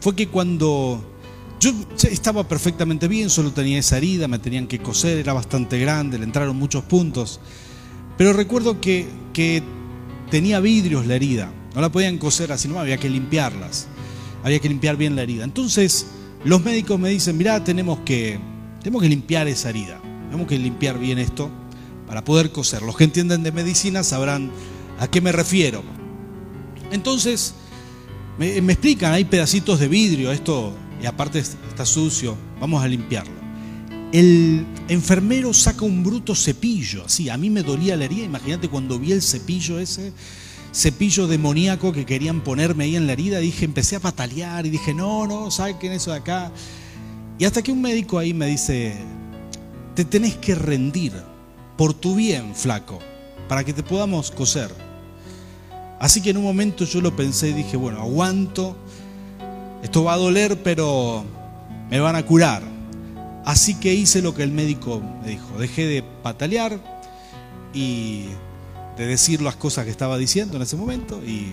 fue 0.00 0.14
que 0.14 0.28
cuando 0.28 1.16
yo 1.58 1.72
estaba 2.10 2.46
perfectamente 2.46 3.08
bien, 3.08 3.30
solo 3.30 3.52
tenía 3.52 3.78
esa 3.78 3.96
herida, 3.96 4.28
me 4.28 4.38
tenían 4.38 4.66
que 4.66 4.78
coser, 4.78 5.18
era 5.18 5.32
bastante 5.32 5.78
grande, 5.78 6.18
le 6.18 6.24
entraron 6.24 6.56
muchos 6.56 6.84
puntos. 6.84 7.40
Pero 8.18 8.32
recuerdo 8.32 8.80
que, 8.80 9.08
que 9.32 9.62
tenía 10.30 10.60
vidrios 10.60 11.06
la 11.06 11.14
herida, 11.14 11.50
no 11.74 11.80
la 11.80 11.90
podían 11.90 12.18
coser 12.18 12.52
así, 12.52 12.68
no 12.68 12.78
había 12.78 12.98
que 12.98 13.08
limpiarlas, 13.08 13.88
había 14.46 14.60
que 14.60 14.68
limpiar 14.68 14.96
bien 14.96 15.16
la 15.16 15.22
herida. 15.22 15.42
Entonces 15.42 16.06
los 16.44 16.62
médicos 16.62 17.00
me 17.00 17.08
dicen, 17.08 17.36
mirá, 17.36 17.64
tenemos 17.64 17.98
que, 18.04 18.38
tenemos 18.80 19.02
que 19.02 19.08
limpiar 19.08 19.48
esa 19.48 19.70
herida, 19.70 20.00
tenemos 20.26 20.46
que 20.46 20.56
limpiar 20.56 21.00
bien 21.00 21.18
esto 21.18 21.50
para 22.06 22.22
poder 22.22 22.52
coser. 22.52 22.82
Los 22.82 22.96
que 22.96 23.02
entienden 23.02 23.42
de 23.42 23.50
medicina 23.50 24.04
sabrán 24.04 24.52
a 25.00 25.08
qué 25.08 25.20
me 25.20 25.32
refiero. 25.32 25.82
Entonces 26.92 27.54
me, 28.38 28.62
me 28.62 28.74
explican, 28.74 29.14
hay 29.14 29.24
pedacitos 29.24 29.80
de 29.80 29.88
vidrio, 29.88 30.30
esto 30.30 30.72
y 31.02 31.06
aparte 31.06 31.40
está 31.40 31.84
sucio, 31.84 32.36
vamos 32.60 32.84
a 32.84 32.86
limpiarlo. 32.86 33.34
El 34.12 34.64
enfermero 34.86 35.52
saca 35.54 35.84
un 35.84 36.04
bruto 36.04 36.36
cepillo, 36.36 37.04
así, 37.04 37.28
a 37.28 37.36
mí 37.36 37.50
me 37.50 37.64
dolía 37.64 37.96
la 37.96 38.04
herida, 38.04 38.24
imagínate 38.24 38.68
cuando 38.68 38.96
vi 38.96 39.10
el 39.10 39.22
cepillo 39.22 39.80
ese, 39.80 40.12
cepillo 40.76 41.26
demoníaco 41.26 41.92
que 41.92 42.04
querían 42.04 42.42
ponerme 42.42 42.84
ahí 42.84 42.96
en 42.96 43.06
la 43.06 43.14
herida, 43.14 43.38
dije, 43.38 43.64
empecé 43.64 43.96
a 43.96 44.00
patalear 44.00 44.66
y 44.66 44.70
dije, 44.70 44.92
no, 44.92 45.26
no, 45.26 45.50
saquen 45.50 45.92
eso 45.92 46.10
de 46.10 46.18
acá. 46.18 46.52
Y 47.38 47.46
hasta 47.46 47.62
que 47.62 47.72
un 47.72 47.80
médico 47.80 48.18
ahí 48.18 48.34
me 48.34 48.46
dice, 48.46 48.94
te 49.94 50.04
tenés 50.04 50.36
que 50.36 50.54
rendir 50.54 51.14
por 51.78 51.94
tu 51.94 52.14
bien, 52.14 52.54
flaco, 52.54 52.98
para 53.48 53.64
que 53.64 53.72
te 53.72 53.82
podamos 53.82 54.30
coser. 54.30 54.70
Así 55.98 56.20
que 56.20 56.30
en 56.30 56.36
un 56.36 56.44
momento 56.44 56.84
yo 56.84 57.00
lo 57.00 57.16
pensé 57.16 57.48
y 57.48 57.54
dije, 57.54 57.78
bueno, 57.78 58.00
aguanto, 58.00 58.76
esto 59.82 60.04
va 60.04 60.12
a 60.12 60.18
doler, 60.18 60.62
pero 60.62 61.24
me 61.90 62.00
van 62.00 62.16
a 62.16 62.26
curar. 62.26 62.62
Así 63.46 63.76
que 63.76 63.94
hice 63.94 64.20
lo 64.20 64.34
que 64.34 64.42
el 64.42 64.52
médico 64.52 65.00
me 65.22 65.30
dijo. 65.30 65.58
Dejé 65.58 65.86
de 65.86 66.02
patalear 66.02 66.78
y 67.72 68.26
de 68.96 69.06
decir 69.06 69.42
las 69.42 69.56
cosas 69.56 69.84
que 69.84 69.90
estaba 69.90 70.18
diciendo 70.18 70.56
en 70.56 70.62
ese 70.62 70.76
momento 70.76 71.22
y 71.24 71.52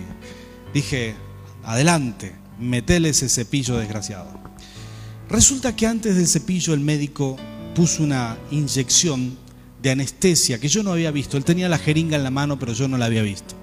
dije, 0.72 1.14
adelante, 1.62 2.34
metele 2.58 3.10
ese 3.10 3.28
cepillo 3.28 3.76
desgraciado. 3.76 4.28
Resulta 5.28 5.74
que 5.74 5.86
antes 5.86 6.16
del 6.16 6.26
cepillo 6.26 6.74
el 6.74 6.80
médico 6.80 7.36
puso 7.74 8.02
una 8.02 8.38
inyección 8.50 9.36
de 9.82 9.90
anestesia 9.90 10.58
que 10.58 10.68
yo 10.68 10.82
no 10.82 10.92
había 10.92 11.10
visto. 11.10 11.36
Él 11.36 11.44
tenía 11.44 11.68
la 11.68 11.78
jeringa 11.78 12.16
en 12.16 12.24
la 12.24 12.30
mano, 12.30 12.58
pero 12.58 12.72
yo 12.72 12.88
no 12.88 12.96
la 12.96 13.06
había 13.06 13.22
visto. 13.22 13.54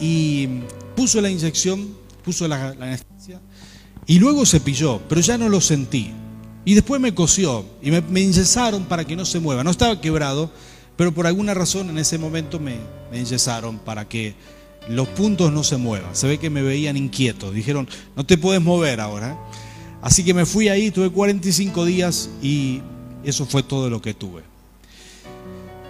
Y 0.00 0.48
puso 0.94 1.20
la 1.20 1.30
inyección, 1.30 1.96
puso 2.22 2.46
la, 2.48 2.70
anestesia 2.70 3.40
y 4.06 4.18
luego 4.18 4.44
cepilló, 4.44 5.00
pero 5.08 5.20
ya 5.20 5.38
no 5.38 5.48
lo 5.48 5.60
sentí. 5.60 6.12
Y 6.64 6.74
después 6.74 7.00
me 7.00 7.14
cosió 7.14 7.64
y 7.80 7.90
me, 7.90 8.00
me 8.00 8.32
para 8.88 9.04
que 9.04 9.16
no 9.16 9.24
se 9.24 9.40
mueva. 9.40 9.62
No 9.62 9.70
estaba 9.70 10.00
quebrado, 10.00 10.50
pero 10.96 11.12
por 11.12 11.26
alguna 11.26 11.54
razón 11.54 11.90
en 11.90 11.98
ese 11.98 12.18
momento 12.18 12.58
me, 12.58 12.76
me 13.10 13.24
para 13.84 14.08
que 14.08 14.34
los 14.88 15.08
puntos 15.08 15.52
no 15.52 15.64
se 15.64 15.76
muevan. 15.76 16.14
Se 16.14 16.26
ve 16.26 16.38
que 16.38 16.50
me 16.50 16.62
veían 16.62 16.96
inquieto. 16.96 17.50
Dijeron, 17.50 17.88
no 18.14 18.24
te 18.24 18.38
puedes 18.38 18.62
mover 18.62 19.00
ahora. 19.00 19.32
¿eh?". 19.32 19.36
Así 20.02 20.24
que 20.24 20.34
me 20.34 20.46
fui 20.46 20.68
ahí, 20.68 20.90
tuve 20.90 21.10
45 21.10 21.84
días 21.84 22.30
y 22.42 22.80
eso 23.24 23.46
fue 23.46 23.62
todo 23.62 23.90
lo 23.90 24.00
que 24.00 24.14
tuve. 24.14 24.42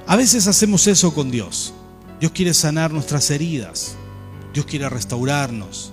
A 0.06 0.16
veces 0.16 0.46
hacemos 0.46 0.86
eso 0.86 1.12
con 1.12 1.30
Dios. 1.30 1.74
Dios 2.20 2.32
quiere 2.32 2.54
sanar 2.54 2.92
nuestras 2.92 3.30
heridas. 3.30 3.96
Dios 4.54 4.64
quiere 4.64 4.88
restaurarnos. 4.88 5.92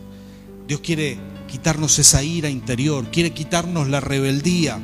Dios 0.67 0.79
quiere 0.79 1.17
quitarnos 1.53 1.99
esa 1.99 2.23
ira 2.23 2.49
interior, 2.49 3.05
quiere 3.11 3.31
quitarnos 3.31 3.87
la 3.87 3.99
rebeldía, 3.99 4.79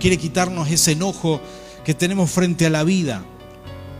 quiere 0.00 0.16
quitarnos 0.16 0.68
ese 0.68 0.92
enojo 0.92 1.40
que 1.84 1.94
tenemos 1.94 2.30
frente 2.30 2.66
a 2.66 2.70
la 2.70 2.82
vida, 2.82 3.22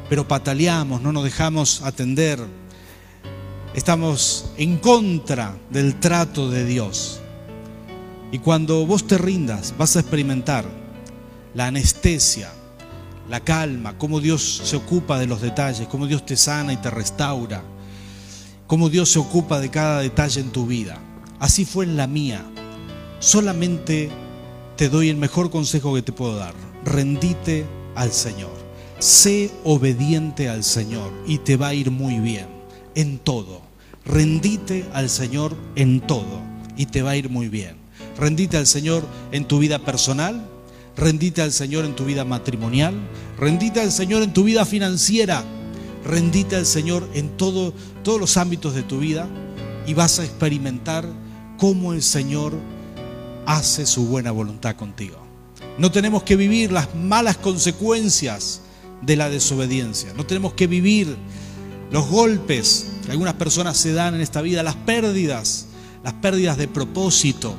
pero 0.08 0.26
pataleamos, 0.26 1.02
no 1.02 1.12
nos 1.12 1.24
dejamos 1.24 1.82
atender, 1.82 2.40
estamos 3.74 4.50
en 4.56 4.78
contra 4.78 5.56
del 5.70 6.00
trato 6.00 6.50
de 6.50 6.64
Dios. 6.64 7.20
Y 8.32 8.38
cuando 8.38 8.84
vos 8.86 9.06
te 9.06 9.18
rindas, 9.18 9.74
vas 9.78 9.96
a 9.96 10.00
experimentar 10.00 10.64
la 11.54 11.66
anestesia, 11.66 12.52
la 13.28 13.40
calma, 13.40 13.96
cómo 13.98 14.20
Dios 14.20 14.62
se 14.64 14.76
ocupa 14.76 15.18
de 15.18 15.26
los 15.26 15.40
detalles, 15.40 15.88
cómo 15.88 16.06
Dios 16.06 16.24
te 16.24 16.36
sana 16.36 16.72
y 16.72 16.76
te 16.76 16.90
restaura, 16.90 17.62
cómo 18.66 18.88
Dios 18.88 19.10
se 19.10 19.18
ocupa 19.18 19.60
de 19.60 19.70
cada 19.70 20.00
detalle 20.00 20.40
en 20.40 20.50
tu 20.50 20.66
vida. 20.66 20.98
Así 21.38 21.64
fue 21.64 21.84
en 21.84 21.96
la 21.96 22.06
mía. 22.06 22.44
Solamente 23.20 24.10
te 24.76 24.88
doy 24.88 25.08
el 25.08 25.16
mejor 25.16 25.50
consejo 25.50 25.94
que 25.94 26.02
te 26.02 26.12
puedo 26.12 26.36
dar. 26.36 26.54
Rendite 26.84 27.66
al 27.94 28.12
Señor. 28.12 28.57
Sé 28.98 29.50
obediente 29.64 30.48
al 30.48 30.64
Señor 30.64 31.12
y 31.26 31.38
te 31.38 31.56
va 31.56 31.68
a 31.68 31.74
ir 31.74 31.90
muy 31.90 32.18
bien 32.18 32.46
en 32.94 33.18
todo. 33.18 33.62
Rendite 34.04 34.84
al 34.92 35.08
Señor 35.08 35.56
en 35.76 36.00
todo 36.00 36.40
y 36.76 36.86
te 36.86 37.02
va 37.02 37.10
a 37.10 37.16
ir 37.16 37.30
muy 37.30 37.48
bien. 37.48 37.76
Rendite 38.18 38.56
al 38.56 38.66
Señor 38.66 39.06
en 39.30 39.44
tu 39.44 39.58
vida 39.58 39.78
personal. 39.78 40.48
Rendite 40.98 41.42
al 41.42 41.52
Señor 41.52 41.84
en 41.84 41.94
tu 41.94 42.04
vida 42.04 42.24
matrimonial, 42.24 42.92
rendite 43.38 43.80
al 43.80 43.92
Señor 43.92 44.24
en 44.24 44.32
tu 44.32 44.42
vida 44.42 44.64
financiera, 44.64 45.44
rendite 46.04 46.56
al 46.56 46.66
Señor 46.66 47.08
en 47.14 47.36
todo, 47.36 47.72
todos 48.02 48.18
los 48.18 48.36
ámbitos 48.36 48.74
de 48.74 48.82
tu 48.82 48.98
vida 48.98 49.28
y 49.86 49.94
vas 49.94 50.18
a 50.18 50.24
experimentar 50.24 51.08
cómo 51.56 51.92
el 51.92 52.02
Señor 52.02 52.52
hace 53.46 53.86
su 53.86 54.06
buena 54.06 54.32
voluntad 54.32 54.74
contigo. 54.74 55.18
No 55.78 55.92
tenemos 55.92 56.24
que 56.24 56.34
vivir 56.34 56.72
las 56.72 56.92
malas 56.96 57.36
consecuencias 57.36 58.62
de 59.02 59.16
la 59.16 59.30
desobediencia. 59.30 60.12
No 60.14 60.26
tenemos 60.26 60.54
que 60.54 60.66
vivir 60.66 61.16
los 61.90 62.08
golpes 62.08 62.86
que 63.04 63.12
algunas 63.12 63.34
personas 63.34 63.76
se 63.76 63.92
dan 63.92 64.14
en 64.14 64.20
esta 64.20 64.42
vida, 64.42 64.62
las 64.62 64.76
pérdidas, 64.76 65.66
las 66.04 66.14
pérdidas 66.14 66.56
de 66.58 66.68
propósito 66.68 67.54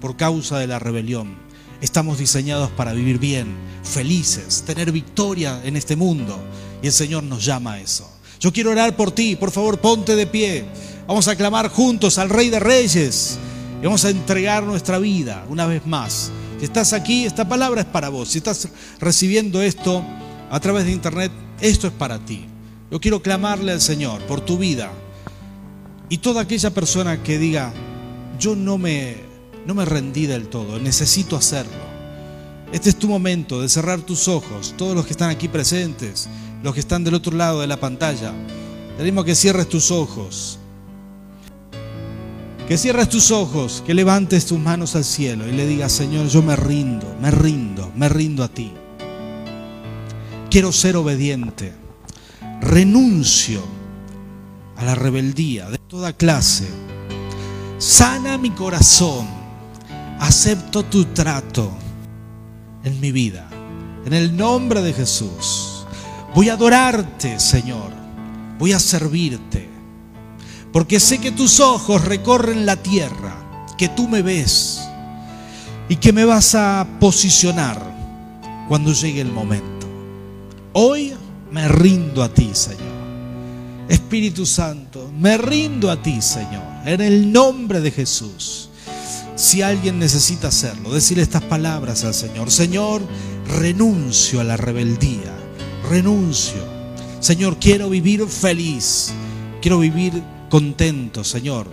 por 0.00 0.16
causa 0.16 0.58
de 0.58 0.66
la 0.66 0.78
rebelión. 0.78 1.36
Estamos 1.80 2.18
diseñados 2.18 2.70
para 2.70 2.92
vivir 2.92 3.18
bien, 3.18 3.54
felices, 3.82 4.62
tener 4.66 4.92
victoria 4.92 5.60
en 5.64 5.76
este 5.76 5.96
mundo. 5.96 6.38
Y 6.82 6.86
el 6.86 6.92
Señor 6.92 7.24
nos 7.24 7.44
llama 7.44 7.74
a 7.74 7.80
eso. 7.80 8.08
Yo 8.40 8.52
quiero 8.52 8.70
orar 8.70 8.96
por 8.96 9.12
ti, 9.12 9.36
por 9.36 9.50
favor, 9.50 9.80
ponte 9.80 10.16
de 10.16 10.26
pie. 10.26 10.64
Vamos 11.06 11.28
a 11.28 11.36
clamar 11.36 11.68
juntos 11.68 12.18
al 12.18 12.30
Rey 12.30 12.50
de 12.50 12.60
Reyes 12.60 13.38
y 13.80 13.84
vamos 13.84 14.04
a 14.04 14.10
entregar 14.10 14.62
nuestra 14.62 14.98
vida 14.98 15.44
una 15.48 15.66
vez 15.66 15.86
más. 15.86 16.30
Si 16.58 16.64
estás 16.64 16.92
aquí, 16.92 17.24
esta 17.24 17.48
palabra 17.48 17.80
es 17.80 17.86
para 17.86 18.08
vos. 18.08 18.30
Si 18.30 18.38
estás 18.38 18.68
recibiendo 19.00 19.60
esto 19.60 20.04
a 20.52 20.60
través 20.60 20.84
de 20.84 20.92
internet, 20.92 21.32
esto 21.62 21.86
es 21.86 21.94
para 21.94 22.18
ti. 22.18 22.44
Yo 22.90 23.00
quiero 23.00 23.22
clamarle 23.22 23.72
al 23.72 23.80
Señor 23.80 24.20
por 24.26 24.42
tu 24.42 24.58
vida. 24.58 24.92
Y 26.10 26.18
toda 26.18 26.42
aquella 26.42 26.74
persona 26.74 27.22
que 27.22 27.38
diga, 27.38 27.72
yo 28.38 28.54
no 28.54 28.76
me, 28.76 29.16
no 29.66 29.72
me 29.74 29.86
rendí 29.86 30.26
del 30.26 30.48
todo, 30.48 30.78
necesito 30.78 31.36
hacerlo. 31.36 31.72
Este 32.70 32.90
es 32.90 32.96
tu 32.96 33.08
momento 33.08 33.62
de 33.62 33.70
cerrar 33.70 34.02
tus 34.02 34.28
ojos, 34.28 34.74
todos 34.76 34.94
los 34.94 35.06
que 35.06 35.12
están 35.12 35.30
aquí 35.30 35.48
presentes, 35.48 36.28
los 36.62 36.74
que 36.74 36.80
están 36.80 37.02
del 37.02 37.14
otro 37.14 37.34
lado 37.34 37.62
de 37.62 37.66
la 37.66 37.80
pantalla. 37.80 38.34
Te 38.98 39.24
que 39.24 39.34
cierres 39.34 39.70
tus 39.70 39.90
ojos 39.90 40.58
que 42.68 42.78
cierres 42.78 43.08
tus 43.08 43.30
ojos, 43.32 43.82
que 43.84 43.92
levantes 43.92 44.46
tus 44.46 44.58
manos 44.58 44.94
al 44.96 45.04
cielo 45.04 45.48
y 45.48 45.52
le 45.52 45.66
digas, 45.66 45.92
Señor, 45.92 46.28
yo 46.28 46.42
me 46.42 46.56
rindo, 46.56 47.16
me 47.20 47.30
rindo, 47.30 47.90
me 47.96 48.08
rindo 48.08 48.44
a 48.44 48.48
ti. 48.48 48.72
Quiero 50.52 50.70
ser 50.70 50.96
obediente. 50.96 51.72
Renuncio 52.60 53.62
a 54.76 54.84
la 54.84 54.94
rebeldía 54.94 55.70
de 55.70 55.78
toda 55.78 56.12
clase. 56.12 56.68
Sana 57.78 58.36
mi 58.36 58.50
corazón. 58.50 59.26
Acepto 60.20 60.82
tu 60.82 61.06
trato 61.06 61.72
en 62.84 63.00
mi 63.00 63.12
vida. 63.12 63.48
En 64.04 64.12
el 64.12 64.36
nombre 64.36 64.82
de 64.82 64.92
Jesús. 64.92 65.86
Voy 66.34 66.50
a 66.50 66.52
adorarte, 66.52 67.40
Señor. 67.40 67.90
Voy 68.58 68.72
a 68.72 68.78
servirte 68.78 69.70
porque 70.70 71.00
sé 71.00 71.16
que 71.16 71.32
tus 71.32 71.60
ojos 71.60 72.04
recorren 72.04 72.66
la 72.66 72.76
tierra, 72.76 73.64
que 73.78 73.88
tú 73.88 74.06
me 74.06 74.20
ves 74.20 74.82
y 75.88 75.96
que 75.96 76.12
me 76.12 76.26
vas 76.26 76.54
a 76.54 76.86
posicionar 77.00 77.80
cuando 78.68 78.92
llegue 78.92 79.22
el 79.22 79.32
momento. 79.32 79.81
Hoy 80.74 81.12
me 81.50 81.68
rindo 81.68 82.22
a 82.22 82.32
ti, 82.32 82.50
Señor. 82.54 83.02
Espíritu 83.88 84.46
Santo, 84.46 85.10
me 85.18 85.36
rindo 85.36 85.90
a 85.90 86.00
ti, 86.00 86.22
Señor, 86.22 86.62
en 86.86 87.00
el 87.02 87.30
nombre 87.30 87.80
de 87.80 87.90
Jesús. 87.90 88.70
Si 89.34 89.60
alguien 89.60 89.98
necesita 89.98 90.48
hacerlo, 90.48 90.92
decirle 90.92 91.22
estas 91.22 91.42
palabras 91.42 92.04
al 92.04 92.14
Señor. 92.14 92.50
Señor, 92.50 93.02
renuncio 93.58 94.40
a 94.40 94.44
la 94.44 94.56
rebeldía, 94.56 95.34
renuncio. 95.90 96.62
Señor, 97.20 97.58
quiero 97.58 97.90
vivir 97.90 98.26
feliz, 98.26 99.12
quiero 99.60 99.78
vivir 99.78 100.22
contento, 100.48 101.22
Señor. 101.22 101.66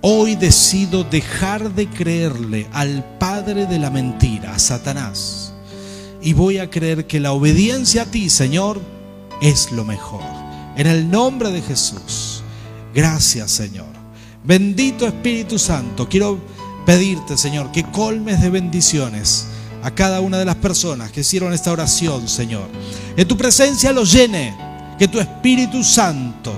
Hoy 0.00 0.34
decido 0.36 1.04
dejar 1.04 1.74
de 1.74 1.88
creerle 1.88 2.66
al 2.72 3.04
Padre 3.18 3.66
de 3.66 3.78
la 3.78 3.90
mentira, 3.90 4.54
a 4.54 4.58
Satanás. 4.58 5.55
Y 6.26 6.32
voy 6.32 6.58
a 6.58 6.68
creer 6.68 7.06
que 7.06 7.20
la 7.20 7.30
obediencia 7.30 8.02
a 8.02 8.04
ti, 8.06 8.30
Señor, 8.30 8.80
es 9.40 9.70
lo 9.70 9.84
mejor. 9.84 10.24
En 10.76 10.88
el 10.88 11.08
nombre 11.08 11.52
de 11.52 11.62
Jesús. 11.62 12.42
Gracias, 12.92 13.52
Señor. 13.52 13.86
Bendito 14.42 15.06
Espíritu 15.06 15.56
Santo. 15.56 16.08
Quiero 16.08 16.40
pedirte, 16.84 17.36
Señor, 17.36 17.70
que 17.70 17.84
colmes 17.92 18.42
de 18.42 18.50
bendiciones 18.50 19.46
a 19.84 19.92
cada 19.92 20.20
una 20.20 20.36
de 20.36 20.44
las 20.44 20.56
personas 20.56 21.12
que 21.12 21.20
hicieron 21.20 21.52
esta 21.52 21.70
oración, 21.70 22.26
Señor. 22.26 22.66
Que 23.14 23.24
tu 23.24 23.36
presencia 23.36 23.92
los 23.92 24.10
llene. 24.10 24.52
Que 24.98 25.06
tu 25.06 25.20
Espíritu 25.20 25.84
Santo 25.84 26.52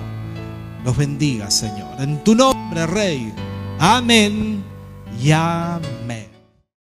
los 0.83 0.97
bendiga, 0.97 1.51
Señor. 1.51 2.01
En 2.01 2.25
tu 2.25 2.35
nombre, 2.35 2.87
Rey. 2.87 3.35
Amén 3.79 4.65
y 5.23 5.31
amén. 5.31 6.28